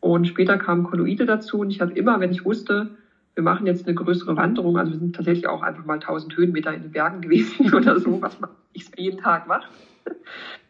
Und 0.00 0.26
später 0.26 0.56
kamen 0.56 0.82
Kolloide 0.82 1.26
dazu 1.26 1.58
und 1.60 1.70
ich 1.70 1.80
habe 1.80 1.92
immer, 1.92 2.20
wenn 2.20 2.30
ich 2.30 2.44
wusste, 2.44 2.90
wir 3.34 3.42
machen 3.42 3.66
jetzt 3.66 3.86
eine 3.86 3.94
größere 3.94 4.36
Wanderung, 4.36 4.78
also 4.78 4.92
wir 4.92 4.98
sind 4.98 5.14
tatsächlich 5.14 5.46
auch 5.46 5.62
einfach 5.62 5.84
mal 5.84 5.94
1000 5.94 6.36
Höhenmeter 6.36 6.72
in 6.72 6.82
den 6.82 6.90
Bergen 6.90 7.20
gewesen 7.22 7.72
oder 7.74 7.98
so, 8.00 8.20
was 8.20 8.38
nicht 8.74 8.98
jeden 8.98 9.18
Tag 9.18 9.46
macht, 9.46 9.68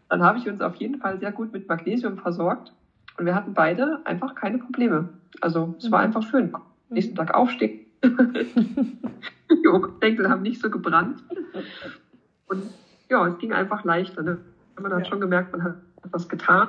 dann 0.09 0.23
habe 0.23 0.38
ich 0.38 0.49
uns 0.49 0.61
auf 0.61 0.77
jeden 0.77 0.99
Fall 0.99 1.18
sehr 1.20 1.33
gut 1.33 1.53
mit 1.53 1.68
Magnesium 1.68 2.18
versorgt 2.18 2.73
und 3.18 3.27
wir 3.27 3.35
hatten 3.35 3.55
beide 3.55 4.01
einfach 4.05 4.35
keine 4.35 4.59
Probleme. 4.59 5.09
Also 5.40 5.75
es 5.79 5.90
war 5.90 6.01
mhm. 6.01 6.07
einfach 6.07 6.23
schön. 6.29 6.53
Nächsten 6.88 7.14
Tag 7.14 7.33
aufstehen, 7.35 7.81
die 8.02 9.68
Oberschenkel 9.68 10.28
haben 10.28 10.42
nicht 10.42 10.60
so 10.60 10.70
gebrannt. 10.70 11.22
Und 12.46 12.62
ja, 13.08 13.26
es 13.26 13.38
ging 13.38 13.52
einfach 13.52 13.84
leichter. 13.84 14.22
Ne? 14.22 14.38
Man 14.80 14.92
hat 14.92 15.00
ja. 15.00 15.04
schon 15.06 15.20
gemerkt, 15.20 15.52
man 15.52 15.62
hat 15.62 15.76
was 16.10 16.28
getan. 16.28 16.68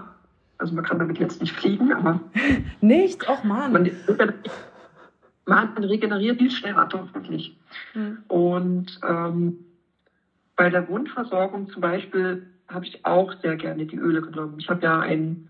Also 0.57 0.75
man 0.75 0.83
kann 0.83 0.99
damit 0.99 1.17
jetzt 1.17 1.41
nicht 1.41 1.53
fliegen, 1.53 1.91
aber. 1.91 2.19
Nicht? 2.81 3.27
Och 3.27 3.43
man. 3.43 3.71
Man, 3.71 3.91
man 5.45 5.83
regeneriert 5.83 6.37
viel 6.37 6.51
schneller, 6.51 6.85
doch 6.85 7.11
wirklich. 7.15 7.57
Mhm. 7.95 8.19
Und 8.27 8.99
ähm, 9.07 9.65
bei 10.55 10.69
der 10.69 10.87
Wundversorgung 10.87 11.69
zum 11.69 11.81
Beispiel 11.81 12.45
habe 12.67 12.85
ich 12.85 13.03
auch 13.05 13.33
sehr 13.41 13.55
gerne 13.55 13.85
die 13.85 13.97
Öle 13.97 14.21
genommen. 14.21 14.55
Ich 14.59 14.69
habe 14.69 14.83
ja 14.83 14.99
ein, 14.99 15.49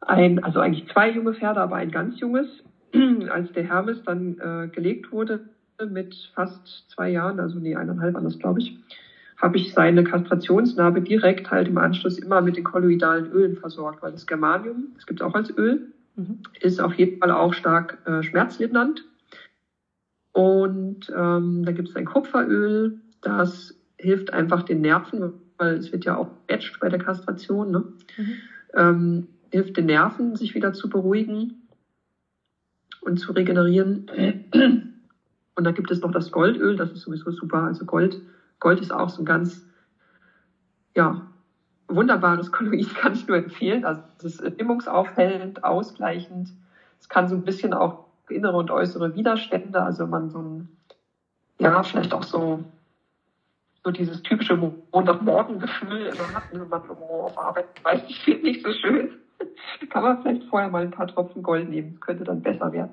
ein, 0.00 0.42
also 0.44 0.60
eigentlich 0.60 0.88
zwei 0.92 1.10
junge 1.10 1.34
Pferde, 1.34 1.60
aber 1.60 1.76
ein 1.76 1.90
ganz 1.90 2.20
junges. 2.20 2.46
als 3.30 3.52
der 3.52 3.64
Hermes 3.64 4.02
dann 4.02 4.38
äh, 4.38 4.68
gelegt 4.68 5.12
wurde 5.12 5.40
mit 5.84 6.30
fast 6.34 6.88
zwei 6.90 7.10
Jahren, 7.10 7.40
also 7.40 7.58
nee, 7.58 7.76
eineinhalb 7.76 8.16
anders, 8.16 8.38
glaube 8.38 8.60
ich, 8.60 8.78
habe 9.36 9.58
ich 9.58 9.74
seine 9.74 10.02
Kastrationsnarbe 10.04 11.02
direkt 11.02 11.50
halt 11.50 11.68
im 11.68 11.78
Anschluss 11.78 12.18
immer 12.18 12.40
mit 12.40 12.56
den 12.56 12.64
kolloidalen 12.64 13.30
Ölen 13.30 13.56
versorgt, 13.56 14.02
weil 14.02 14.12
das 14.12 14.26
Germanium, 14.26 14.88
das 14.94 15.06
gibt 15.06 15.20
es 15.20 15.26
auch 15.26 15.34
als 15.34 15.56
Öl, 15.56 15.92
mhm. 16.16 16.38
ist 16.60 16.80
auf 16.80 16.94
jeden 16.94 17.18
Fall 17.18 17.30
auch 17.30 17.52
stark 17.52 17.98
äh, 18.06 18.22
schmerzlindernd. 18.22 19.04
Und 20.32 21.12
ähm, 21.14 21.64
da 21.64 21.72
gibt 21.72 21.90
es 21.90 21.96
ein 21.96 22.04
Kupferöl, 22.04 23.00
das 23.20 23.74
hilft 23.98 24.32
einfach 24.32 24.62
den 24.62 24.80
Nerven, 24.80 25.34
weil 25.58 25.76
es 25.76 25.92
wird 25.92 26.04
ja 26.04 26.16
auch 26.16 26.30
etcht 26.46 26.78
bei 26.80 26.88
der 26.88 26.98
Kastration, 26.98 27.70
ne? 27.70 27.84
Mhm. 28.16 28.34
Ähm, 28.74 29.26
hilft 29.50 29.76
den 29.76 29.86
Nerven, 29.86 30.36
sich 30.36 30.54
wieder 30.54 30.72
zu 30.72 30.90
beruhigen 30.90 31.65
und 33.06 33.18
zu 33.18 33.32
regenerieren. 33.32 34.02
Und 35.54 35.64
da 35.64 35.70
gibt 35.72 35.90
es 35.90 36.02
noch 36.02 36.10
das 36.12 36.30
Goldöl, 36.32 36.76
das 36.76 36.92
ist 36.92 37.02
sowieso 37.02 37.30
super. 37.30 37.64
Also 37.64 37.84
Gold, 37.86 38.20
Gold 38.60 38.80
ist 38.80 38.92
auch 38.92 39.08
so 39.08 39.22
ein 39.22 39.26
ganz, 39.26 39.66
ja, 40.94 41.16
wunderbares 41.88 42.52
Kolloid, 42.52 42.94
kann 42.94 43.14
ich 43.14 43.26
nur 43.28 43.38
empfehlen. 43.38 43.84
Also 43.84 44.02
es 44.18 44.38
ist 44.40 44.54
stimmungsaufhellend, 44.54 45.64
ausgleichend. 45.64 46.54
Es 47.00 47.08
kann 47.08 47.28
so 47.28 47.36
ein 47.36 47.44
bisschen 47.44 47.74
auch 47.74 47.94
innere 48.28 48.56
und 48.56 48.70
äußere 48.70 49.14
Widerstände, 49.14 49.82
also 49.82 50.06
man 50.06 50.28
so 50.28 50.42
ein, 50.42 50.66
ja, 51.58 51.82
vielleicht 51.82 52.14
auch 52.14 52.24
so 52.24 52.60
so 53.84 53.92
dieses 53.92 54.20
typische 54.22 54.56
Montagmorgen-Gefühl 54.92 56.08
immer 56.08 56.32
hat, 56.34 56.42
wenn 56.50 56.68
man 56.68 56.82
oh, 56.90 57.22
auf 57.22 57.38
Arbeit 57.38 57.66
weiß, 57.84 58.02
ich 58.08 58.18
finde 58.20 58.46
nicht 58.46 58.60
so 58.62 58.72
schön. 58.72 59.08
Kann 59.88 60.02
man 60.02 60.20
vielleicht 60.20 60.44
vorher 60.44 60.68
mal 60.68 60.82
ein 60.82 60.90
paar 60.90 61.06
Tropfen 61.06 61.42
Gold 61.42 61.68
nehmen, 61.68 61.90
das 61.92 62.00
könnte 62.00 62.24
dann 62.24 62.40
besser 62.40 62.72
werden. 62.72 62.90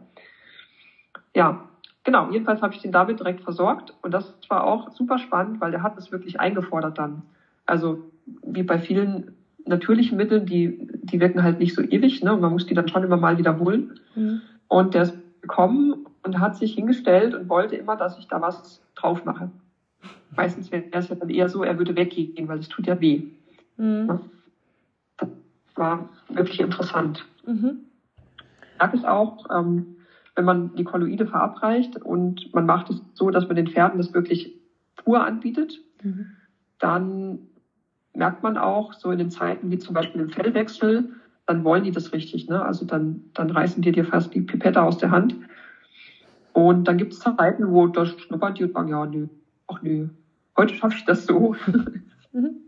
Ja, 1.36 1.58
genau, 2.03 2.29
jedenfalls 2.29 2.62
habe 2.62 2.73
ich 2.73 2.82
den 2.82 2.91
damit 2.91 3.19
direkt 3.19 3.41
versorgt 3.41 3.93
und 4.01 4.13
das 4.13 4.36
war 4.49 4.63
auch 4.63 4.88
super 4.91 5.17
spannend, 5.17 5.60
weil 5.62 5.71
der 5.71 5.82
hat 5.82 5.97
es 5.97 6.12
wirklich 6.12 6.39
eingefordert 6.39 6.97
dann. 6.97 7.23
Also 7.65 7.97
wie 8.41 8.63
bei 8.63 8.77
vielen 8.77 9.25
natürlichen 9.65 10.17
Mitteln, 10.17 10.45
die, 10.45 10.73
die 11.01 11.19
wirken 11.19 11.43
halt 11.43 11.60
nicht 11.60 11.73
so 11.73 11.82
ewig, 11.82 12.21
ne? 12.21 12.36
man 12.36 12.51
muss 12.51 12.65
die 12.65 12.73
dann 12.73 12.88
schon 12.88 13.03
immer 13.03 13.17
mal 13.17 13.38
wiederholen. 13.38 13.86
Mhm. 14.15 14.39
Und 14.67 14.93
der 14.93 15.03
ist 15.03 15.15
gekommen 15.41 15.93
und 16.23 16.39
hat 16.39 16.56
sich 16.56 16.73
hingestellt 16.73 17.34
und 17.34 17.49
wollte 17.49 17.75
immer, 17.75 17.95
dass 17.95 18.17
ich 18.17 18.27
da 18.27 18.41
was 18.41 18.82
drauf 18.95 19.23
mache. 19.23 19.49
Meistens 20.36 20.71
wäre 20.71 20.84
es 20.91 21.10
ja 21.10 21.15
dann 21.15 21.29
eher 21.29 21.49
so, 21.49 21.63
er 21.63 21.77
würde 21.77 21.95
weggehen, 21.95 22.47
weil 22.47 22.60
es 22.60 22.69
tut 22.69 22.88
ja 22.88 22.99
weh. 22.99 23.21
Mhm. 23.77 24.08
Das 24.08 24.19
war 25.75 26.09
wirklich 26.29 26.59
interessant. 26.59 27.25
Mhm. 27.45 27.79
Ich 28.62 28.79
sage 28.79 28.97
es 28.97 29.05
auch, 29.05 29.45
ähm, 29.53 29.95
wenn 30.36 30.45
man 30.45 30.75
die 30.75 30.83
Kolloide 30.83 31.25
verabreicht 31.25 31.97
und 31.97 32.53
man 32.53 32.65
macht 32.65 32.89
es 32.89 33.01
so, 33.13 33.29
dass 33.29 33.47
man 33.47 33.55
den 33.55 33.67
Pferden 33.67 33.97
das 33.97 34.13
wirklich 34.13 34.59
pur 34.95 35.23
anbietet, 35.23 35.79
mhm. 36.01 36.27
dann 36.79 37.39
merkt 38.13 38.43
man 38.43 38.57
auch 38.57 38.93
so 38.93 39.12
in 39.12 39.17
den 39.17 39.29
Zeiten 39.29 39.71
wie 39.71 39.77
zum 39.77 39.93
Beispiel 39.93 40.21
im 40.21 40.29
Fellwechsel, 40.29 41.09
dann 41.45 41.63
wollen 41.63 41.83
die 41.83 41.91
das 41.91 42.13
richtig. 42.13 42.47
Ne? 42.47 42.62
Also 42.62 42.86
dann, 42.86 43.21
dann 43.33 43.49
reißen 43.49 43.81
die 43.81 43.91
dir 43.91 44.05
fast 44.05 44.33
die 44.33 44.41
Pipette 44.41 44.81
aus 44.81 44.97
der 44.97 45.12
Hand. 45.12 45.36
Und 46.53 46.88
dann 46.88 46.97
gibt 46.97 47.13
es 47.13 47.19
Zeiten, 47.19 47.71
wo 47.71 47.88
das 47.88 48.09
schnuppert 48.09 48.59
die 48.59 48.63
und 48.63 48.73
sagen, 48.73 48.89
ja, 48.89 49.05
nö, 49.05 49.27
ach 49.67 49.81
nö, 49.81 50.09
heute 50.55 50.73
schaffe 50.75 50.95
ich 50.97 51.05
das 51.05 51.25
so. 51.25 51.55
Mhm. 52.36 52.62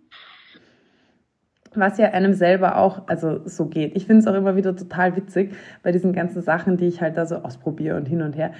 Was 1.75 1.97
ja 1.97 2.11
einem 2.11 2.33
selber 2.33 2.77
auch 2.77 3.07
also 3.07 3.41
so 3.45 3.65
geht. 3.67 3.95
Ich 3.95 4.05
finde 4.05 4.21
es 4.21 4.27
auch 4.27 4.33
immer 4.33 4.55
wieder 4.55 4.75
total 4.75 5.15
witzig 5.15 5.53
bei 5.83 5.91
diesen 5.91 6.13
ganzen 6.13 6.41
Sachen, 6.41 6.77
die 6.77 6.87
ich 6.87 7.01
halt 7.01 7.17
da 7.17 7.25
so 7.25 7.35
ausprobiere 7.37 7.97
und 7.97 8.07
hin 8.07 8.21
und 8.21 8.35
her. 8.35 8.51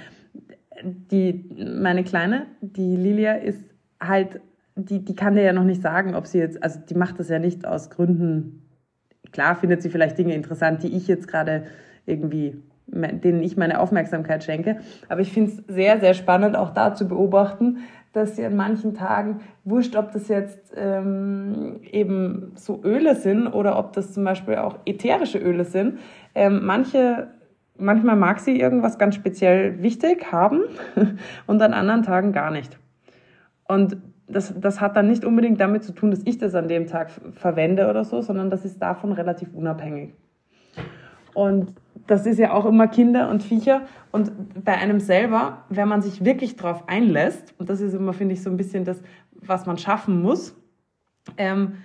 Die, 0.82 1.48
meine 1.56 2.04
Kleine, 2.04 2.46
die 2.60 2.96
Lilia, 2.96 3.34
ist 3.34 3.64
halt, 4.00 4.40
die, 4.74 5.04
die 5.04 5.14
kann 5.14 5.34
dir 5.34 5.42
ja 5.42 5.52
noch 5.52 5.64
nicht 5.64 5.82
sagen, 5.82 6.14
ob 6.14 6.26
sie 6.26 6.38
jetzt, 6.38 6.62
also 6.62 6.78
die 6.80 6.94
macht 6.94 7.18
das 7.18 7.28
ja 7.28 7.38
nicht 7.38 7.66
aus 7.66 7.88
Gründen, 7.88 8.62
klar 9.32 9.56
findet 9.56 9.82
sie 9.82 9.88
vielleicht 9.88 10.18
Dinge 10.18 10.34
interessant, 10.34 10.82
die 10.82 10.94
ich 10.94 11.08
jetzt 11.08 11.28
gerade 11.28 11.64
irgendwie 12.04 12.62
denen 12.86 13.42
ich 13.42 13.56
meine 13.56 13.80
Aufmerksamkeit 13.80 14.44
schenke. 14.44 14.78
Aber 15.08 15.20
ich 15.20 15.32
finde 15.32 15.50
es 15.50 15.74
sehr, 15.74 16.00
sehr 16.00 16.14
spannend, 16.14 16.56
auch 16.56 16.70
da 16.70 16.94
zu 16.94 17.08
beobachten, 17.08 17.78
dass 18.12 18.36
sie 18.36 18.44
an 18.44 18.56
manchen 18.56 18.94
Tagen, 18.94 19.40
wurscht, 19.64 19.94
ob 19.94 20.12
das 20.12 20.28
jetzt 20.28 20.72
ähm, 20.74 21.80
eben 21.90 22.52
so 22.54 22.80
Öle 22.82 23.14
sind 23.14 23.46
oder 23.48 23.78
ob 23.78 23.92
das 23.92 24.12
zum 24.12 24.24
Beispiel 24.24 24.56
auch 24.56 24.78
ätherische 24.86 25.38
Öle 25.38 25.64
sind, 25.64 25.98
ähm, 26.34 26.64
manche 26.64 27.28
manchmal 27.78 28.16
mag 28.16 28.40
sie 28.40 28.58
irgendwas 28.58 28.98
ganz 28.98 29.14
speziell 29.14 29.82
wichtig 29.82 30.32
haben 30.32 30.62
und 31.46 31.62
an 31.62 31.74
anderen 31.74 32.02
Tagen 32.02 32.32
gar 32.32 32.50
nicht. 32.50 32.78
Und 33.68 33.98
das, 34.28 34.54
das 34.58 34.80
hat 34.80 34.96
dann 34.96 35.08
nicht 35.08 35.24
unbedingt 35.24 35.60
damit 35.60 35.84
zu 35.84 35.92
tun, 35.92 36.10
dass 36.10 36.22
ich 36.24 36.38
das 36.38 36.54
an 36.54 36.68
dem 36.68 36.86
Tag 36.86 37.10
verwende 37.32 37.88
oder 37.88 38.04
so, 38.04 38.22
sondern 38.22 38.50
das 38.50 38.64
ist 38.64 38.80
davon 38.82 39.12
relativ 39.12 39.52
unabhängig. 39.54 40.14
Und 41.34 41.74
das 42.06 42.26
ist 42.26 42.38
ja 42.38 42.52
auch 42.52 42.66
immer 42.66 42.88
Kinder 42.88 43.30
und 43.30 43.42
Viecher. 43.42 43.82
Und 44.12 44.64
bei 44.64 44.74
einem 44.74 45.00
selber, 45.00 45.64
wenn 45.68 45.88
man 45.88 46.02
sich 46.02 46.24
wirklich 46.24 46.56
darauf 46.56 46.88
einlässt, 46.88 47.54
und 47.58 47.70
das 47.70 47.80
ist 47.80 47.94
immer, 47.94 48.12
finde 48.12 48.34
ich, 48.34 48.42
so 48.42 48.50
ein 48.50 48.56
bisschen 48.56 48.84
das, 48.84 49.02
was 49.32 49.66
man 49.66 49.78
schaffen 49.78 50.22
muss, 50.22 50.54
ähm, 51.36 51.78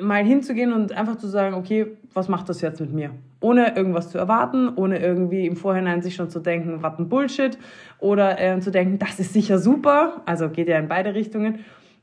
mal 0.00 0.24
hinzugehen 0.24 0.72
und 0.72 0.92
einfach 0.92 1.16
zu 1.16 1.26
sagen, 1.26 1.54
okay, 1.54 1.98
was 2.14 2.28
macht 2.28 2.48
das 2.48 2.60
jetzt 2.62 2.80
mit 2.80 2.92
mir? 2.92 3.10
Ohne 3.40 3.76
irgendwas 3.76 4.10
zu 4.10 4.18
erwarten, 4.18 4.70
ohne 4.74 4.98
irgendwie 4.98 5.46
im 5.46 5.56
Vorhinein 5.56 6.00
sich 6.00 6.14
schon 6.14 6.30
zu 6.30 6.40
denken, 6.40 6.82
was 6.82 6.98
ein 6.98 7.08
Bullshit, 7.08 7.58
oder 7.98 8.40
äh, 8.40 8.58
zu 8.60 8.70
denken, 8.70 8.98
das 8.98 9.20
ist 9.20 9.34
sicher 9.34 9.58
super, 9.58 10.22
also 10.24 10.48
geht 10.48 10.68
ja 10.68 10.78
in 10.78 10.88
beide 10.88 11.14
Richtungen, 11.14 11.60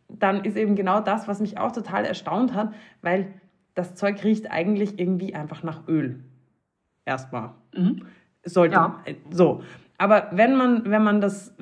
dann 0.08 0.44
ist 0.44 0.58
eben 0.58 0.76
genau 0.76 1.02
das, 1.02 1.28
was 1.28 1.40
mich 1.40 1.58
auch 1.58 1.72
total 1.72 2.06
erstaunt 2.06 2.54
hat, 2.54 2.74
weil 3.02 3.28
das 3.74 3.96
Zeug 3.96 4.24
riecht 4.24 4.52
eigentlich 4.52 5.00
irgendwie 5.00 5.34
einfach 5.34 5.64
nach 5.64 5.88
Öl 5.88 6.24
erstmal. 7.10 7.52
Mhm. 7.76 8.06
Sollte 8.46 8.76
ja. 8.76 9.04
so. 9.32 9.64
Aber 9.98 10.30
wenn 10.32 10.56
man, 10.56 10.90
wenn 10.90 11.04
man 11.04 11.20
das 11.20 11.54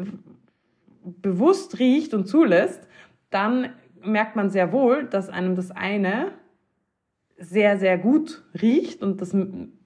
bewusst 1.03 1.79
riecht 1.79 2.13
und 2.13 2.27
zulässt, 2.27 2.88
dann 3.29 3.69
merkt 4.01 4.36
man 4.36 4.49
sehr 4.49 4.71
wohl, 4.71 5.05
dass 5.05 5.29
einem 5.29 5.55
das 5.55 5.71
eine 5.71 6.31
sehr, 7.38 7.77
sehr 7.77 7.97
gut 7.97 8.43
riecht 8.62 9.01
und 9.01 9.21
das 9.21 9.36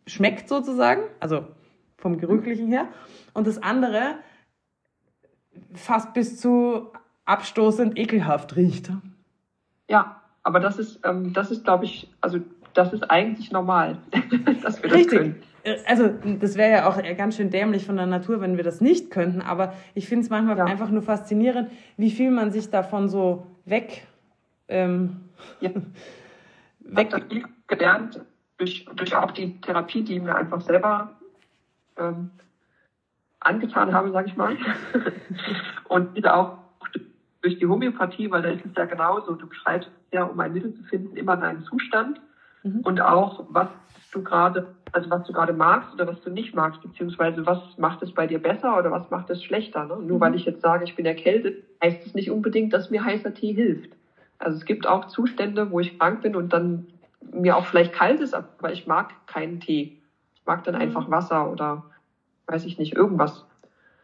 schmeckt 0.08 0.50
sozusagen, 0.50 1.02
also 1.20 1.48
vom 1.98 2.18
Gerüchlichen 2.18 2.68
her, 2.68 2.88
und 3.34 3.48
das 3.48 3.62
andere 3.62 4.16
fast 5.74 6.14
bis 6.14 6.38
zu 6.38 6.92
abstoßend 7.26 7.98
ekelhaft 7.98 8.56
riecht. 8.56 8.92
Ja, 9.88 10.22
aber 10.44 10.60
das 10.60 10.80
ist, 10.80 11.00
ähm, 11.04 11.34
das 11.34 11.52
ist, 11.52 11.64
glaube 11.64 11.86
ich, 11.86 12.10
also 12.20 12.40
das 12.74 12.94
ist 12.94 13.10
eigentlich 13.10 13.52
normal, 13.52 14.00
dass 14.64 14.82
wir 14.82 14.90
das 14.90 15.00
Richtig. 15.00 15.20
können. 15.20 15.44
Äh, 15.64 15.78
also 15.88 16.10
das 16.40 16.56
wäre 16.56 16.72
ja 16.72 16.90
auch 16.90 17.02
ganz 17.18 17.38
schön 17.38 17.50
dämlich 17.50 17.86
von 17.86 17.98
der 17.98 18.06
Natur, 18.06 18.42
wenn 18.42 18.58
wir 18.58 18.64
das 18.64 18.82
nicht 18.82 19.12
könnten. 19.12 19.42
Aber 19.42 19.74
ich 19.94 20.08
finde 20.08 20.24
es 20.24 20.30
manchmal 20.30 20.58
ja. 20.58 20.66
einfach 20.66 20.90
nur 20.90 21.02
faszinierend, 21.02 21.70
wie 21.98 22.12
viel 22.12 22.32
man 22.32 22.52
sich 22.52 22.70
davon 22.70 23.10
so 23.10 23.48
weg... 23.66 24.08
Ähm, 24.68 25.22
ja. 25.60 25.72
weg 26.80 27.08
ich 27.08 27.14
habe 27.14 27.26
viel 27.30 27.46
gelernt 27.68 28.22
durch, 28.58 28.86
durch 28.96 29.16
auch 29.16 29.32
die 29.32 29.60
Therapie, 29.62 30.04
die 30.04 30.20
mir 30.20 30.36
einfach 30.36 30.62
selber 30.62 31.12
ähm, 31.98 32.30
angetan 33.40 33.94
habe, 33.94 34.12
sage 34.12 34.30
ich 34.30 34.38
mal. 34.38 34.56
Und 35.90 36.16
wieder 36.16 36.38
auch 36.38 36.58
durch 37.42 37.58
die 37.58 37.66
Homöopathie, 37.66 38.30
weil 38.30 38.44
da 38.44 38.50
ist 38.50 38.66
es 38.66 38.72
ja 38.76 38.86
genauso. 38.86 39.34
Du 39.36 39.48
beschreibst 39.48 39.90
ja, 40.12 40.24
um 40.24 40.40
ein 40.40 40.54
Mittel 40.54 40.74
zu 40.76 40.84
finden, 40.84 41.16
immer 41.18 41.38
deinen 41.38 41.64
Zustand 41.64 42.22
mhm. 42.64 42.82
und 42.82 43.02
auch, 43.02 43.46
was 43.50 43.68
du 44.12 44.24
gerade, 44.24 44.76
also 44.92 45.10
was 45.10 45.24
du 45.24 45.34
gerade 45.34 45.54
magst 45.54 45.94
oder 45.94 46.08
was 46.08 46.22
du 46.22 46.30
nicht 46.30 46.54
magst, 46.54 46.82
beziehungsweise 46.82 47.46
was 47.46 47.78
macht 47.78 48.02
es 48.04 48.14
bei 48.14 48.28
dir 48.28 48.40
besser 48.40 48.78
oder 48.78 48.92
was 48.92 49.10
macht 49.10 49.30
es 49.30 49.44
schlechter. 49.44 49.86
Ne? 49.86 49.98
Nur 49.98 50.18
mhm. 50.18 50.22
weil 50.22 50.36
ich 50.36 50.46
jetzt 50.46 50.62
sage, 50.62 50.84
ich 50.84 50.96
bin 50.96 51.06
erkältet, 51.06 51.64
heißt 51.84 52.06
es 52.06 52.14
nicht 52.14 52.30
unbedingt, 52.30 52.74
dass 52.74 52.90
mir 52.90 53.04
heißer 53.04 53.34
Tee 53.34 53.54
hilft. 53.54 53.92
Also 54.38 54.58
es 54.58 54.66
gibt 54.66 54.88
auch 54.88 55.08
Zustände, 55.08 55.72
wo 55.72 55.80
ich 55.80 55.98
krank 55.98 56.22
bin 56.22 56.36
und 56.36 56.52
dann 56.54 56.88
mir 57.32 57.56
auch 57.56 57.66
vielleicht 57.66 57.94
kalt 57.94 58.20
ist, 58.20 58.34
aber 58.34 58.72
ich 58.72 58.88
mag 58.88 59.28
keinen 59.28 59.60
Tee. 59.60 60.02
Ich 60.36 60.46
mag 60.46 60.64
dann 60.64 60.76
mhm. 60.76 60.82
einfach 60.82 61.10
Wasser 61.10 61.52
oder 61.52 61.84
weiß 62.48 62.66
ich 62.66 62.78
nicht, 62.78 62.96
irgendwas. 62.96 63.46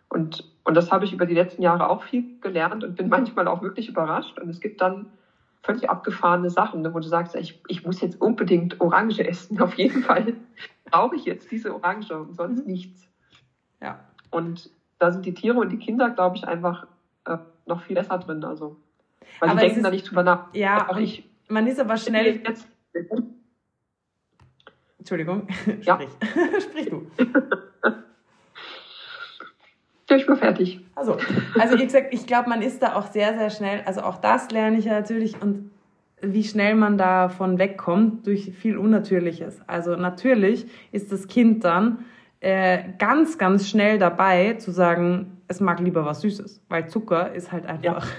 Und, 0.10 0.46
und 0.64 0.76
das 0.76 0.92
habe 0.92 1.06
ich 1.06 1.14
über 1.14 1.26
die 1.26 1.34
letzten 1.34 1.62
Jahre 1.62 1.90
auch 1.90 2.04
viel 2.04 2.40
gelernt 2.40 2.84
und 2.84 2.96
bin 2.96 3.10
manchmal 3.10 3.48
auch 3.48 3.62
wirklich 3.62 3.90
überrascht. 3.90 4.40
Und 4.40 4.50
es 4.50 4.60
gibt 4.60 4.82
dann 4.82 5.08
völlig 5.64 5.90
abgefahrene 5.90 6.50
Sachen, 6.50 6.82
ne, 6.82 6.94
wo 6.94 7.00
du 7.00 7.08
sagst, 7.08 7.36
ich, 7.36 7.62
ich 7.68 7.86
muss 7.86 8.02
jetzt 8.02 8.22
unbedingt 8.22 8.80
Orange 8.80 9.28
essen. 9.28 9.60
Auf 9.62 9.74
jeden 9.76 10.04
Fall 10.04 10.36
brauche 10.86 11.16
ich 11.16 11.26
jetzt 11.26 11.52
diese 11.52 11.74
Orange 11.74 12.12
und 12.12 12.36
sonst 12.36 12.66
mhm. 12.66 12.72
nichts. 12.72 13.10
Ja. 13.82 14.00
Und 14.32 14.70
da 15.00 15.12
sind 15.12 15.26
die 15.26 15.34
Tiere 15.34 15.60
und 15.60 15.70
die 15.70 15.78
Kinder, 15.78 16.10
glaube 16.10 16.38
ich, 16.38 16.48
einfach 16.48 16.88
äh, 17.26 17.38
noch 17.66 17.82
viel 17.82 17.96
besser 17.96 18.18
drin. 18.18 18.44
Also, 18.44 18.78
weil 19.40 19.50
aber 19.50 19.60
die 19.60 19.66
denken 19.66 19.80
ist, 19.80 19.86
da 19.86 19.92
nicht 19.92 20.10
drüber 20.10 20.24
nach. 20.24 20.54
Ja, 20.54 20.90
aber 20.90 21.00
ich, 21.00 21.30
man 21.48 21.68
ist 21.68 21.80
aber 21.80 21.98
schnell. 21.98 22.42
Jetzt, 22.46 22.68
Entschuldigung, 24.98 25.48
ja. 25.82 25.96
sprich. 25.96 26.10
sprich 26.64 26.90
du. 26.90 27.08
Ja, 30.10 30.16
ich 30.16 30.26
bin 30.26 30.38
fertig. 30.38 30.80
Also, 30.96 31.18
also 31.60 31.78
wie 31.78 31.84
gesagt, 31.84 32.14
ich 32.14 32.26
glaube, 32.26 32.50
man 32.50 32.62
ist 32.62 32.82
da 32.82 32.96
auch 32.96 33.08
sehr, 33.08 33.38
sehr 33.38 33.50
schnell. 33.50 33.82
Also 33.86 34.02
auch 34.02 34.18
das 34.18 34.50
lerne 34.52 34.78
ich 34.78 34.86
ja 34.86 34.94
natürlich 34.94 35.42
und 35.42 35.72
wie 36.22 36.44
schnell 36.44 36.76
man 36.76 36.98
davon 36.98 37.60
wegkommt 37.60 38.26
durch 38.26 38.52
viel 38.52 38.78
Unnatürliches. 38.78 39.62
Also 39.68 39.96
natürlich 39.96 40.66
ist 40.92 41.12
das 41.12 41.28
Kind 41.28 41.64
dann 41.64 42.06
äh, 42.40 42.84
ganz, 42.98 43.38
ganz 43.38 43.70
schnell 43.70 44.00
dabei 44.00 44.54
zu 44.54 44.72
sagen, 44.72 45.42
es 45.48 45.60
mag 45.60 45.80
lieber 45.80 46.06
was 46.06 46.22
Süßes, 46.22 46.62
weil 46.70 46.88
Zucker 46.88 47.34
ist 47.34 47.52
halt 47.52 47.66
einfach 47.66 48.06
ja. 48.06 48.12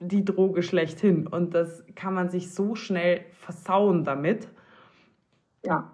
die 0.00 0.24
Droge 0.24 0.62
schlechthin 0.62 1.26
und 1.26 1.54
das 1.54 1.84
kann 1.94 2.14
man 2.14 2.28
sich 2.28 2.52
so 2.52 2.74
schnell 2.74 3.24
versauen 3.40 4.04
damit. 4.04 4.48
Ja. 5.64 5.90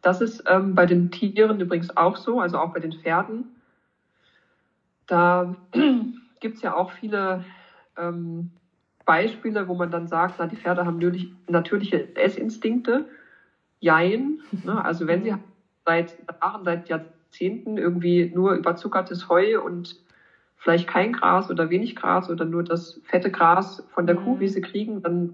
Das 0.00 0.20
ist 0.20 0.44
ähm, 0.48 0.74
bei 0.74 0.86
den 0.86 1.10
Tieren 1.10 1.60
übrigens 1.60 1.96
auch 1.96 2.16
so, 2.16 2.40
also 2.40 2.58
auch 2.58 2.72
bei 2.72 2.80
den 2.80 2.92
Pferden. 2.92 3.44
Da 5.06 5.52
gibt 6.40 6.56
es 6.56 6.62
ja 6.62 6.74
auch 6.74 6.90
viele 6.90 7.42
ähm, 7.96 8.48
Beispiele, 9.04 9.68
wo 9.68 9.74
man 9.74 9.90
dann 9.90 10.06
sagt, 10.06 10.36
na, 10.38 10.46
die 10.46 10.56
Pferde 10.56 10.86
haben 10.86 10.98
natürlich, 10.98 11.28
natürliche 11.46 12.08
Essinstinkte. 12.14 13.04
Jein. 13.80 14.38
Ne? 14.62 14.84
Also 14.84 15.06
wenn 15.06 15.24
sie 15.24 15.34
seit 15.84 16.16
Jahren, 16.40 16.64
seit 16.64 16.88
Jahrzehnten 16.88 17.78
irgendwie 17.78 18.30
nur 18.32 18.54
überzuckertes 18.54 19.28
Heu 19.28 19.60
und 19.60 19.96
vielleicht 20.56 20.86
kein 20.86 21.12
Gras 21.12 21.50
oder 21.50 21.68
wenig 21.70 21.96
Gras 21.96 22.30
oder 22.30 22.44
nur 22.44 22.62
das 22.62 23.00
fette 23.02 23.30
Gras 23.30 23.82
von 23.88 24.06
der 24.06 24.14
Kuh, 24.14 24.38
wie 24.38 24.48
sie 24.48 24.60
kriegen, 24.60 25.02
dann 25.02 25.32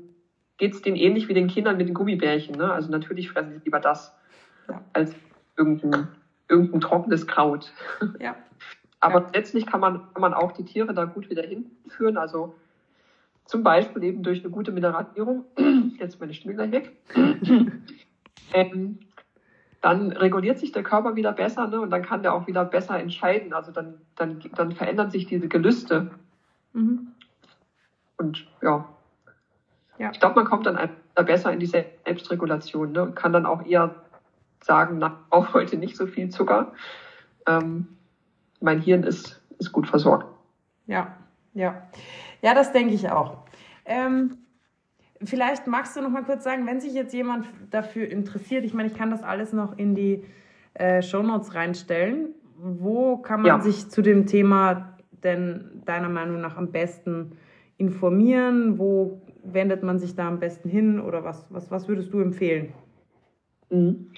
geht's 0.56 0.80
denen 0.80 0.96
ähnlich 0.96 1.28
wie 1.28 1.34
den 1.34 1.46
Kindern 1.46 1.76
mit 1.76 1.88
den 1.88 1.94
Gummibärchen. 1.94 2.56
Ne? 2.56 2.72
Also 2.72 2.90
natürlich 2.90 3.28
fressen 3.28 3.52
sie 3.52 3.60
lieber 3.64 3.80
das 3.80 4.14
ja. 4.68 4.80
als 4.94 5.14
irgendein, 5.56 6.08
irgendein 6.48 6.80
trockenes 6.80 7.26
Kraut. 7.26 7.72
Ja. 8.18 8.34
Aber 9.00 9.20
ja. 9.20 9.28
letztlich 9.34 9.66
kann 9.66 9.80
man, 9.80 10.12
kann 10.12 10.20
man 10.20 10.34
auch 10.34 10.52
die 10.52 10.64
Tiere 10.64 10.92
da 10.94 11.04
gut 11.04 11.30
wieder 11.30 11.42
hinführen. 11.42 12.16
Also 12.16 12.54
zum 13.44 13.62
Beispiel 13.62 14.04
eben 14.04 14.22
durch 14.22 14.40
eine 14.40 14.50
gute 14.50 14.72
Mineralisierung. 14.72 15.44
Jetzt 15.98 16.20
meine 16.20 16.34
Stimme 16.34 16.54
gleich 16.54 16.72
weg. 16.72 16.92
ähm, 18.52 18.98
dann 19.80 20.12
reguliert 20.12 20.58
sich 20.58 20.72
der 20.72 20.82
Körper 20.82 21.16
wieder 21.16 21.32
besser 21.32 21.68
ne? 21.68 21.80
und 21.80 21.90
dann 21.90 22.02
kann 22.02 22.22
der 22.22 22.34
auch 22.34 22.46
wieder 22.46 22.64
besser 22.64 22.98
entscheiden. 22.98 23.52
Also 23.52 23.70
dann, 23.70 23.94
dann, 24.16 24.42
dann 24.54 24.72
verändern 24.72 25.10
sich 25.10 25.26
diese 25.26 25.48
Gelüste. 25.48 26.10
Mhm. 26.72 27.08
Und 28.16 28.46
ja. 28.60 28.88
ja. 29.98 30.10
Ich 30.10 30.18
glaube, 30.18 30.34
man 30.34 30.44
kommt 30.44 30.66
dann 30.66 30.76
besser 31.14 31.52
in 31.52 31.60
die 31.60 31.66
Selbstregulation 31.66 32.92
ne? 32.92 33.02
und 33.02 33.14
kann 33.14 33.32
dann 33.32 33.46
auch 33.46 33.64
eher 33.64 33.94
sagen, 34.60 34.98
na, 34.98 35.20
auch 35.30 35.54
heute 35.54 35.76
nicht 35.76 35.96
so 35.96 36.06
viel 36.06 36.28
Zucker. 36.30 36.72
Ähm, 37.46 37.97
mein 38.60 38.80
Hirn 38.80 39.02
ist, 39.02 39.40
ist 39.58 39.72
gut 39.72 39.86
versorgt. 39.86 40.26
Ja, 40.86 41.16
ja. 41.54 41.88
Ja, 42.42 42.54
das 42.54 42.72
denke 42.72 42.94
ich 42.94 43.10
auch. 43.10 43.38
Ähm, 43.84 44.38
Vielleicht 45.24 45.66
magst 45.66 45.96
du 45.96 46.00
noch 46.00 46.10
mal 46.10 46.22
kurz 46.22 46.44
sagen, 46.44 46.66
wenn 46.66 46.80
sich 46.80 46.94
jetzt 46.94 47.12
jemand 47.12 47.46
dafür 47.70 48.08
interessiert, 48.08 48.64
ich 48.64 48.72
meine, 48.72 48.88
ich 48.88 48.94
kann 48.94 49.10
das 49.10 49.22
alles 49.22 49.52
noch 49.52 49.76
in 49.76 49.94
die 49.94 50.24
äh, 50.74 51.02
Shownotes 51.02 51.54
reinstellen. 51.54 52.34
Wo 52.56 53.16
kann 53.16 53.42
man 53.42 53.48
ja. 53.48 53.60
sich 53.60 53.88
zu 53.88 54.00
dem 54.02 54.26
Thema 54.26 54.96
denn 55.24 55.82
deiner 55.84 56.08
Meinung 56.08 56.40
nach 56.40 56.56
am 56.56 56.70
besten 56.70 57.32
informieren? 57.78 58.78
Wo 58.78 59.20
wendet 59.42 59.82
man 59.82 59.98
sich 59.98 60.14
da 60.14 60.28
am 60.28 60.38
besten 60.38 60.68
hin 60.68 61.00
oder 61.00 61.24
was, 61.24 61.46
was, 61.50 61.70
was 61.70 61.88
würdest 61.88 62.12
du 62.12 62.20
empfehlen? 62.20 62.72
Mhm. 63.70 64.10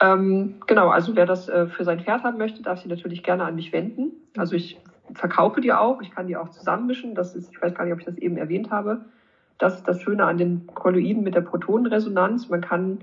Ähm, 0.00 0.56
genau, 0.66 0.88
also 0.88 1.14
wer 1.14 1.26
das 1.26 1.48
äh, 1.48 1.66
für 1.66 1.84
sein 1.84 2.00
Pferd 2.00 2.22
haben 2.22 2.38
möchte, 2.38 2.62
darf 2.62 2.78
sich 2.78 2.88
natürlich 2.88 3.22
gerne 3.22 3.44
an 3.44 3.54
mich 3.54 3.72
wenden. 3.72 4.12
Also 4.36 4.56
ich 4.56 4.80
verkaufe 5.14 5.60
die 5.60 5.72
auch, 5.72 6.00
ich 6.00 6.10
kann 6.10 6.26
die 6.26 6.36
auch 6.36 6.48
zusammenmischen. 6.48 7.14
Das 7.14 7.34
ist, 7.34 7.50
ich 7.52 7.60
weiß 7.60 7.74
gar 7.74 7.84
nicht, 7.84 7.92
ob 7.92 8.00
ich 8.00 8.06
das 8.06 8.16
eben 8.16 8.36
erwähnt 8.36 8.70
habe. 8.70 9.04
Das 9.58 9.76
ist 9.76 9.86
das 9.86 10.00
Schöne 10.00 10.24
an 10.24 10.38
den 10.38 10.66
Kolloiden 10.68 11.22
mit 11.22 11.34
der 11.34 11.42
Protonenresonanz. 11.42 12.48
Man 12.48 12.62
kann 12.62 13.00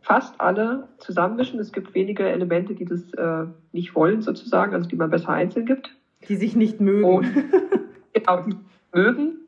fast 0.00 0.40
alle 0.40 0.86
zusammenmischen. 0.98 1.58
Es 1.58 1.72
gibt 1.72 1.94
wenige 1.94 2.28
Elemente, 2.28 2.74
die 2.74 2.84
das 2.84 3.12
äh, 3.14 3.46
nicht 3.72 3.96
wollen, 3.96 4.22
sozusagen, 4.22 4.74
also 4.74 4.88
die 4.88 4.96
man 4.96 5.10
besser 5.10 5.30
einzeln 5.30 5.66
gibt. 5.66 5.96
Die 6.28 6.36
sich 6.36 6.54
nicht 6.54 6.80
mögen. 6.80 7.04
Und, 7.04 7.26
genau, 8.12 8.42
die 8.42 8.54
mögen, 8.92 9.38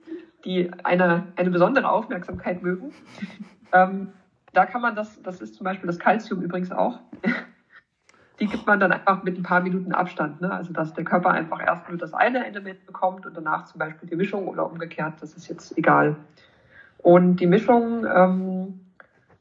die 0.44 0.70
eine, 0.82 1.28
eine 1.36 1.50
besondere 1.50 1.88
Aufmerksamkeit 1.88 2.62
mögen. 2.62 2.92
Ähm, 3.72 4.08
da 4.52 4.66
kann 4.66 4.82
man 4.82 4.94
das, 4.94 5.22
das 5.22 5.40
ist 5.40 5.54
zum 5.54 5.64
Beispiel 5.64 5.86
das 5.86 5.98
Kalzium 5.98 6.42
übrigens 6.42 6.72
auch 6.72 6.98
die 8.40 8.46
gibt 8.46 8.66
man 8.66 8.80
dann 8.80 8.90
einfach 8.90 9.22
mit 9.22 9.36
ein 9.38 9.42
paar 9.42 9.60
Minuten 9.60 9.92
Abstand. 9.92 10.40
Ne? 10.40 10.50
Also 10.50 10.72
dass 10.72 10.94
der 10.94 11.04
Körper 11.04 11.30
einfach 11.30 11.60
erst 11.60 11.88
nur 11.88 11.98
das 11.98 12.14
eine 12.14 12.46
Element 12.46 12.86
bekommt 12.86 13.26
und 13.26 13.36
danach 13.36 13.66
zum 13.66 13.78
Beispiel 13.78 14.08
die 14.08 14.16
Mischung 14.16 14.48
oder 14.48 14.68
umgekehrt, 14.68 15.14
das 15.20 15.34
ist 15.34 15.48
jetzt 15.48 15.76
egal. 15.76 16.16
Und 16.98 17.36
die 17.36 17.46
Mischung, 17.46 18.06
ähm, 18.06 18.80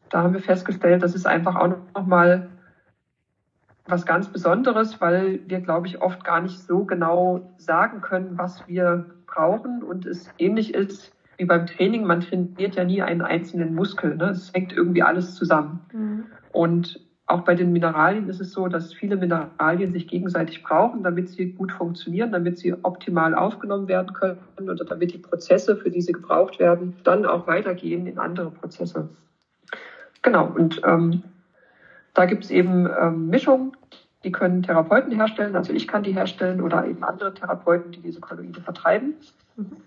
da 0.10 0.24
haben 0.24 0.34
wir 0.34 0.42
festgestellt, 0.42 1.02
das 1.02 1.16
ist 1.16 1.26
einfach 1.26 1.56
auch 1.56 1.70
nochmal 1.96 2.50
was 3.86 4.06
ganz 4.06 4.28
Besonderes, 4.28 5.02
weil 5.02 5.40
wir, 5.48 5.62
glaube 5.62 5.88
ich, 5.88 6.02
oft 6.02 6.24
gar 6.24 6.42
nicht 6.42 6.60
so 6.60 6.84
genau 6.84 7.54
sagen 7.58 8.02
können, 8.02 8.38
was 8.38 8.68
wir 8.68 9.06
brauchen 9.26 9.82
und 9.82 10.06
es 10.06 10.30
ähnlich 10.38 10.74
ist 10.74 11.12
wie 11.40 11.46
beim 11.46 11.66
Training. 11.66 12.06
Man 12.06 12.20
trainiert 12.20 12.76
ja 12.76 12.84
nie 12.84 13.02
einen 13.02 13.22
einzelnen 13.22 13.74
Muskel. 13.74 14.16
Ne? 14.16 14.30
Es 14.30 14.54
hängt 14.54 14.74
irgendwie 14.74 15.02
alles 15.02 15.34
zusammen. 15.36 15.80
Mhm. 15.92 16.26
Und 16.52 17.00
auch 17.26 17.42
bei 17.42 17.56
den 17.56 17.72
Mineralien 17.72 18.28
ist 18.28 18.42
es 18.42 18.52
so, 18.52 18.68
dass 18.68 18.94
viele 18.94 19.16
Mineralien 19.16 19.92
sich 19.92 20.08
gegenseitig 20.08 20.64
brauchen, 20.64 21.04
damit 21.04 21.30
sie 21.30 21.54
gut 21.54 21.72
funktionieren, 21.72 22.32
damit 22.32 22.58
sie 22.58 22.74
optimal 22.84 23.36
aufgenommen 23.36 23.88
werden 23.88 24.14
können 24.14 24.40
oder 24.70 24.84
damit 24.84 25.14
die 25.14 25.20
Prozesse, 25.20 25.78
für 25.78 25.92
die 25.92 26.02
sie 26.02 26.12
gebraucht 26.12 26.60
werden, 26.60 26.96
dann 27.04 27.26
auch 27.26 27.48
weitergehen 27.48 28.08
in 28.08 28.18
andere 28.18 28.50
Prozesse. 28.50 29.10
Genau, 30.24 30.48
und 30.48 30.82
ähm, 30.84 31.24
da 32.16 32.26
gibt 32.26 32.46
es 32.46 32.52
eben 32.52 32.90
ähm, 33.00 33.28
Mischungen, 33.28 33.74
die 34.24 34.32
können 34.32 34.64
Therapeuten 34.64 35.12
herstellen, 35.12 35.56
also 35.56 35.72
ich 35.72 35.88
kann 35.88 36.02
die 36.02 36.14
herstellen 36.14 36.62
oder 36.62 36.86
eben 36.86 37.04
andere 37.04 37.34
Therapeuten, 37.34 37.92
die 37.92 38.02
diese 38.02 38.20
Kolloide 38.20 38.60
vertreiben. 38.60 39.14
Mhm. 39.56 39.78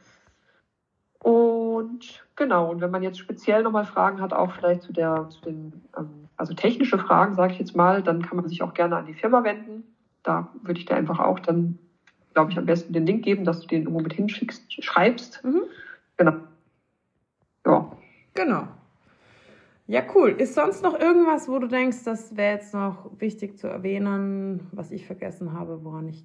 Und 1.23 2.25
genau, 2.35 2.69
und 2.69 2.81
wenn 2.81 2.91
man 2.91 3.05
jetzt 3.05 3.19
speziell 3.19 3.63
nochmal 3.63 3.85
Fragen 3.85 4.21
hat, 4.21 4.33
auch 4.33 4.51
vielleicht 4.51 4.83
zu 4.83 4.93
der, 4.93 5.29
zu 5.29 5.41
den, 5.43 5.73
ähm, 5.97 6.29
also 6.37 6.53
technische 6.53 6.99
Fragen, 6.99 7.35
sage 7.35 7.53
ich 7.53 7.61
jetzt 7.61 7.77
mal, 7.77 8.03
dann 8.03 8.23
kann 8.23 8.37
man 8.37 8.49
sich 8.49 8.61
auch 8.61 8.75
gerne 8.75 8.97
an 8.97 9.07
die 9.07 9.15
Firma 9.15 9.45
wenden. 9.45 9.85
Da 10.25 10.49
würde 10.63 10.81
ich 10.81 10.85
dir 10.85 10.97
einfach 10.97 11.21
auch 11.21 11.39
dann, 11.39 11.79
glaube 12.35 12.51
ich, 12.51 12.59
am 12.59 12.67
besten 12.67 12.93
den 12.93 13.07
Link 13.07 13.23
geben, 13.23 13.45
dass 13.45 13.61
du 13.61 13.69
den 13.69 13.83
irgendwo 13.83 14.01
mit 14.01 14.15
hinschickst, 14.15 14.83
schreibst. 14.83 15.45
Mhm. 15.45 15.63
Genau. 16.17 16.33
Ja. 17.67 17.87
Genau. 18.35 18.67
Ja, 19.87 20.03
cool. 20.17 20.31
Ist 20.31 20.55
sonst 20.55 20.83
noch 20.83 20.99
irgendwas, 20.99 21.49
wo 21.49 21.61
du 21.61 21.69
denkst, 21.69 22.03
das 22.05 22.37
wäre 22.37 22.55
jetzt 22.55 22.75
noch 22.75 23.11
wichtig 23.21 23.59
zu 23.59 23.69
erwähnen, 23.69 24.67
was 24.73 24.91
ich 24.91 25.07
vergessen 25.07 25.53
habe, 25.53 25.85
woran 25.85 26.09
ich. 26.09 26.25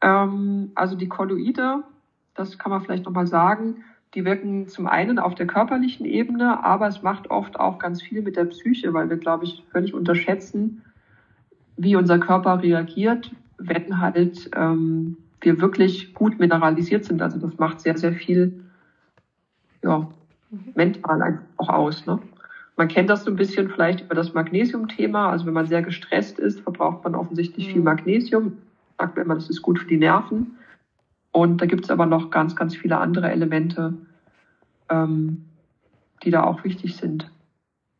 Ähm, 0.00 0.72
also 0.74 0.96
die 0.96 1.08
Kolloide, 1.08 1.84
das 2.34 2.58
kann 2.58 2.70
man 2.70 2.80
vielleicht 2.80 3.04
nochmal 3.04 3.28
sagen 3.28 3.84
die 4.14 4.24
wirken 4.24 4.68
zum 4.68 4.86
einen 4.86 5.18
auf 5.18 5.34
der 5.34 5.46
körperlichen 5.46 6.06
Ebene, 6.06 6.62
aber 6.62 6.86
es 6.86 7.02
macht 7.02 7.30
oft 7.30 7.58
auch 7.58 7.78
ganz 7.78 8.00
viel 8.00 8.22
mit 8.22 8.36
der 8.36 8.44
Psyche, 8.44 8.94
weil 8.94 9.10
wir, 9.10 9.16
glaube 9.16 9.44
ich, 9.44 9.64
völlig 9.72 9.92
unterschätzen, 9.92 10.82
wie 11.76 11.96
unser 11.96 12.18
Körper 12.18 12.62
reagiert, 12.62 13.32
wenn 13.58 14.00
halt 14.00 14.50
ähm, 14.54 15.16
wir 15.40 15.60
wirklich 15.60 16.14
gut 16.14 16.38
mineralisiert 16.38 17.04
sind. 17.04 17.22
Also 17.22 17.38
das 17.38 17.58
macht 17.58 17.80
sehr, 17.80 17.98
sehr 17.98 18.12
viel 18.12 18.64
ja, 19.82 20.08
mental 20.74 21.40
auch 21.56 21.68
aus. 21.68 22.06
Ne? 22.06 22.20
Man 22.76 22.88
kennt 22.88 23.10
das 23.10 23.24
so 23.24 23.30
ein 23.30 23.36
bisschen 23.36 23.68
vielleicht 23.68 24.02
über 24.02 24.14
das 24.14 24.32
Magnesium-Thema. 24.34 25.30
Also 25.30 25.46
wenn 25.46 25.54
man 25.54 25.66
sehr 25.66 25.82
gestresst 25.82 26.38
ist, 26.38 26.60
verbraucht 26.60 27.02
man 27.02 27.16
offensichtlich 27.16 27.68
viel 27.68 27.78
mhm. 27.78 27.84
Magnesium. 27.84 28.58
Sagt 28.98 29.16
man 29.16 29.24
immer, 29.24 29.34
das 29.34 29.50
ist 29.50 29.62
gut 29.62 29.80
für 29.80 29.88
die 29.88 29.96
Nerven. 29.96 30.56
Und 31.34 31.60
da 31.60 31.66
gibt 31.66 31.82
es 31.82 31.90
aber 31.90 32.06
noch 32.06 32.30
ganz, 32.30 32.54
ganz 32.54 32.76
viele 32.76 32.98
andere 32.98 33.28
Elemente, 33.28 33.92
ähm, 34.88 35.46
die 36.22 36.30
da 36.30 36.44
auch 36.44 36.62
wichtig 36.62 36.96
sind. 36.96 37.28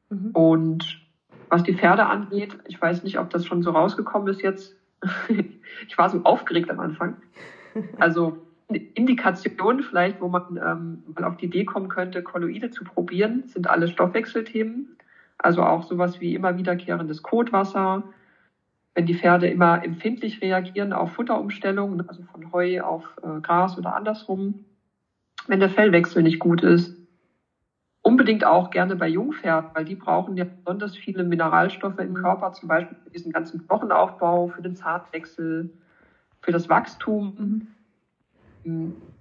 Mhm. 0.09 0.31
Und 0.31 1.03
was 1.49 1.65
die 1.65 1.75
Pferde 1.75 2.07
angeht, 2.07 2.57
ich 2.69 2.81
weiß 2.81 3.03
nicht, 3.03 3.19
ob 3.19 3.31
das 3.31 3.45
schon 3.45 3.65
so 3.65 3.73
rausgekommen 3.73 4.29
ist 4.29 4.41
jetzt. 4.43 4.77
ich 5.89 5.99
war 5.99 6.11
so 6.11 6.23
aufgeregt 6.23 6.71
am 6.71 6.79
Anfang. 6.79 7.17
Also 7.99 8.39
Indikationen 8.69 9.83
vielleicht, 9.83 10.21
wo 10.21 10.29
man 10.29 10.57
ähm, 10.57 11.03
mal 11.13 11.25
auf 11.25 11.37
die 11.37 11.47
Idee 11.47 11.65
kommen 11.65 11.89
könnte, 11.89 12.23
Kolloide 12.23 12.71
zu 12.71 12.85
probieren, 12.85 13.49
sind 13.49 13.69
alle 13.69 13.89
Stoffwechselthemen. 13.89 14.97
Also 15.39 15.65
auch 15.65 15.83
sowas 15.83 16.21
wie 16.21 16.37
immer 16.37 16.57
wiederkehrendes 16.57 17.25
Kotwasser, 17.25 18.05
wenn 18.95 19.07
die 19.07 19.15
Pferde 19.15 19.49
immer 19.49 19.83
empfindlich 19.83 20.41
reagieren 20.41 20.93
auf 20.93 21.11
Futterumstellungen, 21.11 22.03
also 22.09 22.23
von 22.23 22.53
Heu 22.53 22.81
auf 22.81 23.17
äh, 23.23 23.41
Gras 23.41 23.77
oder 23.79 23.95
andersrum, 23.95 24.55
wenn 25.47 25.61
der 25.61 25.69
Fellwechsel 25.71 26.23
nicht 26.23 26.39
gut 26.39 26.63
ist. 26.63 26.95
Unbedingt 28.03 28.45
auch 28.45 28.71
gerne 28.71 28.97
bei 28.97 29.09
Jungpferden, 29.09 29.71
weil 29.75 29.85
die 29.85 29.97
brauchen 29.97 30.37
ja 30.37 30.45
besonders 30.45 30.95
viele 30.95 31.25
Mineralstoffe 31.25 31.99
im 31.99 32.15
Körper, 32.15 32.53
zum 32.53 32.69
Beispiel 32.69 32.97
für 33.03 33.11
diesen 33.11 33.33
ganzen 33.33 33.59
Knochenaufbau, 33.67 34.49
für 34.49 34.63
den 34.63 34.75
Zartwechsel, 34.75 35.69
für 36.43 36.53
das 36.53 36.69
Wachstum, 36.69 37.33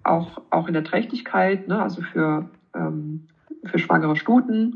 auch, 0.03 0.37
auch 0.49 0.67
in 0.67 0.73
der 0.73 0.83
Trächtigkeit, 0.83 1.67
ne, 1.67 1.81
also 1.81 2.01
für, 2.01 2.45
ähm, 2.75 3.21
für 3.65 3.79
schwangere 3.79 4.15
Stuten. 4.15 4.71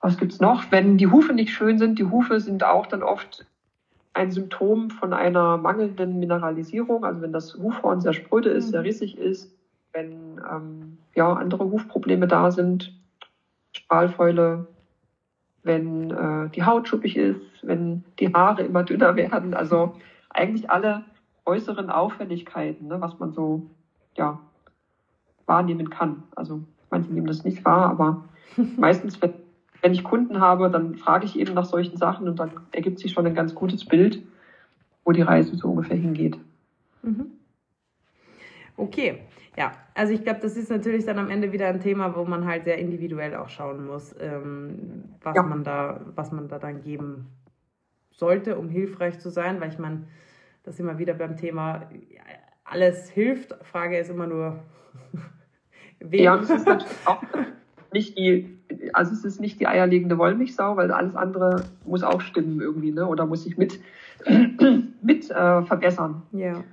Was 0.00 0.16
gibt's 0.16 0.40
noch? 0.40 0.70
Wenn 0.70 0.96
die 0.96 1.08
Hufe 1.08 1.32
nicht 1.32 1.52
schön 1.52 1.78
sind, 1.78 1.98
die 1.98 2.06
Hufe 2.06 2.40
sind 2.40 2.64
auch 2.64 2.86
dann 2.86 3.02
oft 3.02 3.46
ein 4.14 4.30
Symptom 4.30 4.90
von 4.90 5.12
einer 5.12 5.56
mangelnden 5.56 6.18
Mineralisierung. 6.18 7.04
Also 7.04 7.20
wenn 7.20 7.32
das 7.32 7.54
Hufhorn 7.54 8.00
sehr 8.00 8.12
spröde 8.12 8.50
ist, 8.50 8.66
mhm. 8.66 8.70
sehr 8.70 8.84
rissig 8.84 9.18
ist, 9.18 9.54
wenn 9.92 10.40
ähm, 10.50 10.98
ja, 11.14 11.32
andere 11.32 11.64
Hufprobleme 11.64 12.26
da 12.26 12.50
sind, 12.50 12.92
Strahlfäule, 13.72 14.66
wenn 15.62 16.10
äh, 16.10 16.48
die 16.50 16.64
Haut 16.64 16.88
schuppig 16.88 17.16
ist, 17.16 17.40
wenn 17.62 18.04
die 18.18 18.32
Haare 18.32 18.62
immer 18.62 18.82
dünner 18.82 19.16
werden. 19.16 19.54
Also 19.54 19.94
eigentlich 20.30 20.70
alle 20.70 21.04
äußeren 21.44 21.90
Auffälligkeiten, 21.90 22.88
ne, 22.88 23.00
was 23.00 23.18
man 23.18 23.32
so 23.32 23.66
ja, 24.16 24.40
wahrnehmen 25.46 25.90
kann. 25.90 26.22
Also 26.36 26.62
manche 26.90 27.12
nehmen 27.12 27.26
das 27.26 27.44
nicht 27.44 27.64
wahr, 27.64 27.90
aber 27.90 28.24
meistens, 28.76 29.20
wenn 29.20 29.34
wenn 29.82 29.92
ich 29.92 30.04
Kunden 30.04 30.40
habe, 30.40 30.70
dann 30.70 30.96
frage 30.96 31.24
ich 31.26 31.38
eben 31.38 31.54
nach 31.54 31.64
solchen 31.64 31.96
Sachen 31.96 32.28
und 32.28 32.38
dann 32.38 32.52
ergibt 32.72 32.98
sich 32.98 33.12
schon 33.12 33.26
ein 33.26 33.34
ganz 33.34 33.54
gutes 33.54 33.84
Bild, 33.84 34.22
wo 35.04 35.12
die 35.12 35.22
Reise 35.22 35.56
so 35.56 35.68
ungefähr 35.68 35.96
hingeht. 35.96 36.38
Mhm. 37.02 37.32
Okay, 38.76 39.20
ja, 39.56 39.72
also 39.94 40.12
ich 40.12 40.22
glaube, 40.22 40.40
das 40.40 40.56
ist 40.56 40.70
natürlich 40.70 41.04
dann 41.04 41.18
am 41.18 41.28
Ende 41.28 41.52
wieder 41.52 41.68
ein 41.68 41.80
Thema, 41.80 42.16
wo 42.16 42.24
man 42.24 42.46
halt 42.46 42.64
sehr 42.64 42.78
individuell 42.78 43.34
auch 43.34 43.48
schauen 43.48 43.86
muss, 43.86 44.14
ähm, 44.18 45.04
was 45.22 45.36
ja. 45.36 45.42
man 45.42 45.64
da, 45.64 46.00
was 46.14 46.32
man 46.32 46.48
da 46.48 46.58
dann 46.58 46.82
geben 46.82 47.26
sollte, 48.10 48.56
um 48.56 48.68
hilfreich 48.68 49.18
zu 49.18 49.30
sein, 49.30 49.60
weil 49.60 49.70
ich 49.70 49.78
meine, 49.78 50.06
das 50.62 50.78
immer 50.78 50.98
wieder 50.98 51.14
beim 51.14 51.36
Thema, 51.36 51.88
alles 52.64 53.10
hilft. 53.10 53.54
Frage 53.64 53.98
ist 53.98 54.10
immer 54.10 54.26
nur, 54.26 54.60
wem. 56.00 56.24
Ja, 56.24 56.36
das 56.36 56.50
ist 56.50 56.66
natürlich 56.66 57.06
auch 57.06 57.22
nicht 57.92 58.16
die, 58.16 58.59
also 58.92 59.12
es 59.12 59.24
ist 59.24 59.40
nicht 59.40 59.60
die 59.60 59.66
eierlegende 59.66 60.18
Wollmilchsau, 60.18 60.76
weil 60.76 60.90
alles 60.90 61.16
andere 61.16 61.64
muss 61.84 62.02
auch 62.02 62.20
stimmen 62.20 62.60
irgendwie, 62.60 62.92
ne? 62.92 63.06
Oder 63.06 63.26
muss 63.26 63.44
sich 63.44 63.56
mit, 63.56 63.80
mit 65.02 65.30
äh, 65.30 65.62
verbessern. 65.62 66.22
Ja. 66.32 66.64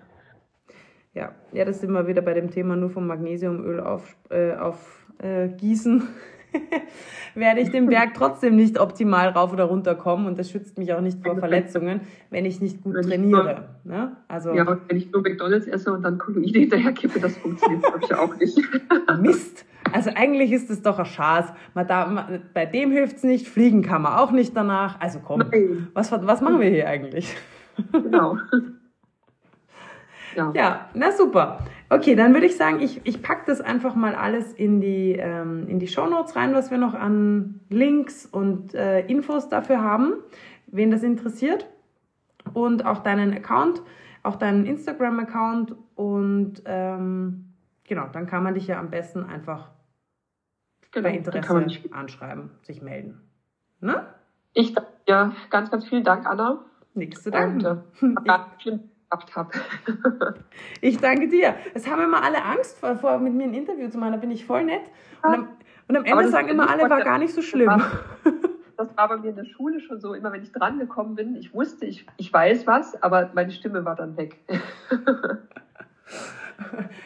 Ja. 1.14 1.32
ja, 1.52 1.66
das 1.66 1.78
ist 1.78 1.84
immer 1.84 2.06
wieder 2.06 2.22
bei 2.22 2.36
dem 2.36 2.52
Thema 2.52 2.76
nur 2.76 2.92
vom 2.92 3.08
Magnesiumöl 3.08 3.80
auf, 3.80 4.16
äh, 4.30 4.54
auf 4.54 5.08
äh. 5.20 5.50
werde 7.36 7.62
ich 7.62 7.70
den 7.70 7.88
Berg 7.88 8.14
trotzdem 8.16 8.56
nicht 8.56 8.80
optimal 8.80 9.30
rauf 9.30 9.54
oder 9.54 9.66
runter 9.66 9.96
kommen 9.96 10.26
und 10.26 10.40
das 10.40 10.50
schützt 10.50 10.78
mich 10.78 10.94
auch 10.94 11.02
nicht 11.02 11.24
vor 11.24 11.38
Verletzungen, 11.38 12.02
wenn 12.30 12.46
ich 12.46 12.62
nicht 12.62 12.82
gut 12.84 12.96
trainiere. 13.04 13.70
Ne? 13.84 14.16
also, 14.28 14.54
ja, 14.54 14.66
wenn 14.88 14.98
ich 14.98 15.12
nur 15.12 15.22
McDonalds 15.22 15.68
esse 15.68 15.92
und 15.92 16.04
dann 16.04 16.18
Kolloide 16.18 16.60
hinterher 16.60 16.92
kippe, 16.92 17.20
das 17.20 17.38
funktioniert, 17.38 17.84
glaube 17.84 18.00
ich, 18.04 18.14
auch 18.16 18.36
nicht. 18.38 18.58
Mist! 19.22 19.66
Also 19.94 20.10
eigentlich 20.14 20.52
ist 20.52 20.70
es 20.70 20.82
doch 20.82 21.00
ein 21.00 21.06
Schaß. 21.06 21.54
Man 21.74 21.88
da, 21.88 22.08
man, 22.08 22.42
bei 22.54 22.66
dem 22.66 22.92
hilft 22.92 23.18
es 23.18 23.24
nicht, 23.24 23.48
fliegen 23.48 23.82
kann 23.82 24.02
man 24.02 24.14
auch 24.14 24.32
nicht 24.32 24.56
danach. 24.56 25.00
Also 25.00 25.20
komm, 25.24 25.44
was, 25.94 26.12
was 26.12 26.42
machen 26.42 26.60
wir 26.60 26.70
hier 26.70 26.90
eigentlich? 26.90 27.36
Genau. 27.92 28.38
Ja. 30.38 30.52
ja, 30.54 30.90
na 30.94 31.12
super. 31.12 31.60
Okay, 31.90 32.16
dann 32.16 32.32
würde 32.34 32.46
ich 32.46 32.58
sagen, 32.58 32.80
ich, 32.80 33.02
ich 33.06 33.24
packe 33.24 33.46
das 33.48 33.60
einfach 33.60 33.96
mal 33.96 34.14
alles 34.14 34.54
in 34.54 34.80
die, 34.80 35.14
ähm, 35.14 35.68
in 35.68 35.80
die 35.80 35.88
Shownotes 35.88 36.36
rein, 36.36 36.54
was 36.54 36.70
wir 36.70 36.78
noch 36.78 36.94
an 36.94 37.62
Links 37.70 38.28
und 38.28 38.76
äh, 38.76 39.02
Infos 39.08 39.50
dafür 39.50 39.82
haben, 39.82 40.14
wen 40.68 40.92
das 40.92 41.02
interessiert. 41.02 41.66
Und 42.54 42.86
auch 42.86 43.00
deinen 43.00 43.34
Account, 43.34 43.82
auch 44.22 44.36
deinen 44.36 44.68
Instagram-Account. 44.68 45.76
Und 45.96 46.62
ähm, 46.66 47.54
genau, 47.86 48.06
dann 48.14 48.28
kann 48.28 48.44
man 48.44 48.54
dich 48.54 48.68
ja 48.68 48.80
am 48.80 48.92
besten 48.92 49.24
einfach 49.24 49.72
genau, 50.92 51.10
bei 51.10 51.16
Interesse 51.16 51.68
anschreiben, 51.90 52.52
sich 52.62 52.84
melden. 52.84 53.22
Ne? 53.82 54.06
Ich 54.54 54.76
dir 55.08 55.34
ganz, 55.50 55.72
ganz 55.72 55.88
vielen 55.88 56.04
Dank, 56.04 56.28
Anna. 56.28 56.64
Nichts 56.94 57.24
zu 57.24 57.32
danken. 57.32 57.84
Und, 58.02 58.28
äh, 58.28 58.80
gehabt 59.10 59.36
habe. 59.36 59.52
ich 60.82 60.98
danke 60.98 61.28
dir. 61.28 61.56
Es 61.74 61.88
haben 61.88 62.02
immer 62.02 62.24
alle 62.24 62.44
Angst 62.44 62.78
vor, 62.80 62.96
vor, 62.98 63.20
mit 63.20 63.34
mir 63.34 63.46
ein 63.46 63.54
Interview 63.54 63.90
zu 63.90 63.98
machen. 63.98 64.14
Da 64.14 64.18
bin 64.18 64.32
ich 64.32 64.46
voll 64.46 64.64
nett. 64.64 64.84
Und 65.24 65.34
am, 65.34 65.48
und 65.88 65.98
am 65.98 66.06
Ende 66.06 66.30
sagen 66.30 66.50
immer 66.50 66.70
alle, 66.70 66.90
war 66.90 67.02
gar 67.02 67.18
nicht 67.18 67.34
so 67.34 67.42
schlimm. 67.42 67.70
Das 68.80 68.96
war 68.96 69.08
bei 69.08 69.18
mir 69.18 69.32
in 69.32 69.36
der 69.36 69.46
Schule 69.46 69.80
schon 69.80 70.00
so, 70.00 70.14
immer 70.14 70.32
wenn 70.32 70.44
ich 70.44 70.52
dran 70.52 70.78
gekommen 70.78 71.16
bin, 71.16 71.36
ich 71.36 71.52
wusste, 71.52 71.88
ich, 71.88 72.06
ich 72.18 72.32
weiß 72.32 72.68
was, 72.68 73.02
aber 73.02 73.32
meine 73.34 73.50
Stimme 73.50 73.86
war 73.86 73.96
dann 73.96 74.16
weg. 74.18 74.38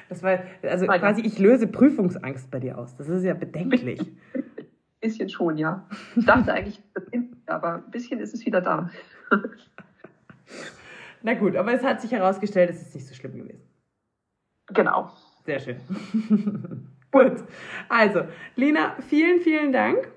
Das 0.10 0.24
war, 0.24 0.40
also 0.64 0.86
Nein, 0.86 1.00
quasi, 1.00 1.22
ich 1.22 1.40
löse 1.40 1.68
Prüfungsangst 1.68 2.52
bei 2.52 2.60
dir 2.60 2.78
aus. 2.78 2.96
Das 2.98 3.08
ist 3.10 3.24
ja 3.24 3.34
bedenklich. 3.34 4.00
Ein 4.34 4.44
bisschen 5.00 5.30
schon, 5.30 5.58
ja. 5.58 5.88
Ich 6.16 6.26
dachte 6.26 6.54
eigentlich, 6.54 6.82
aber 7.46 7.76
ein 7.76 7.92
bisschen 7.92 8.20
ist 8.20 8.34
es 8.34 8.46
wieder 8.46 8.62
da. 8.62 8.90
Na 11.24 11.34
gut, 11.34 11.56
aber 11.56 11.74
es 11.74 11.84
hat 11.84 12.02
sich 12.02 12.12
herausgestellt, 12.12 12.70
es 12.70 12.82
ist 12.82 12.96
nicht 12.96 13.08
so 13.08 13.14
schlimm 13.14 13.38
gewesen. 13.38 13.62
Genau. 14.68 15.12
Sehr 15.46 15.60
schön. 15.60 15.78
gut. 17.12 17.44
Also, 17.90 18.24
Lina, 18.56 18.96
vielen, 19.08 19.42
vielen 19.42 19.72
Dank. 19.72 20.08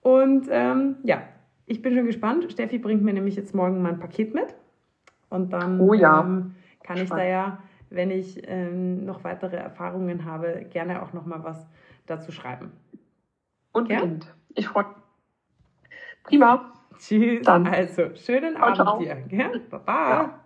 Und 0.00 0.48
ähm, 0.50 0.96
ja, 1.04 1.22
ich 1.66 1.80
bin 1.80 1.94
schon 1.94 2.06
gespannt. 2.06 2.50
Steffi 2.50 2.78
bringt 2.78 3.02
mir 3.02 3.12
nämlich 3.12 3.36
jetzt 3.36 3.54
morgen 3.54 3.82
mein 3.82 3.98
Paket 3.98 4.34
mit. 4.34 4.54
Und 5.30 5.52
dann 5.52 5.80
oh 5.80 5.94
ja. 5.94 6.20
ähm, 6.20 6.54
kann 6.82 6.98
ich 6.98 7.08
da 7.08 7.24
ja, 7.24 7.58
wenn 7.90 8.10
ich 8.10 8.42
ähm, 8.46 9.04
noch 9.04 9.24
weitere 9.24 9.56
Erfahrungen 9.56 10.24
habe, 10.24 10.66
gerne 10.70 11.02
auch 11.02 11.12
noch 11.12 11.26
mal 11.26 11.42
was 11.42 11.66
dazu 12.06 12.32
schreiben. 12.32 12.72
Unbedingt. 13.72 14.24
Ja? 14.24 14.30
Ich 14.54 14.68
freue 14.68 14.84
mich. 14.84 14.96
Prima. 16.24 16.72
Tschüss. 16.98 17.44
Dann. 17.44 17.66
Also, 17.66 18.14
schönen 18.14 18.56
Abend 18.56 18.76
ciao. 18.76 18.98
dir. 18.98 19.24
Ja? 19.30 19.50
Baba. 19.70 20.10
Ja. 20.10 20.43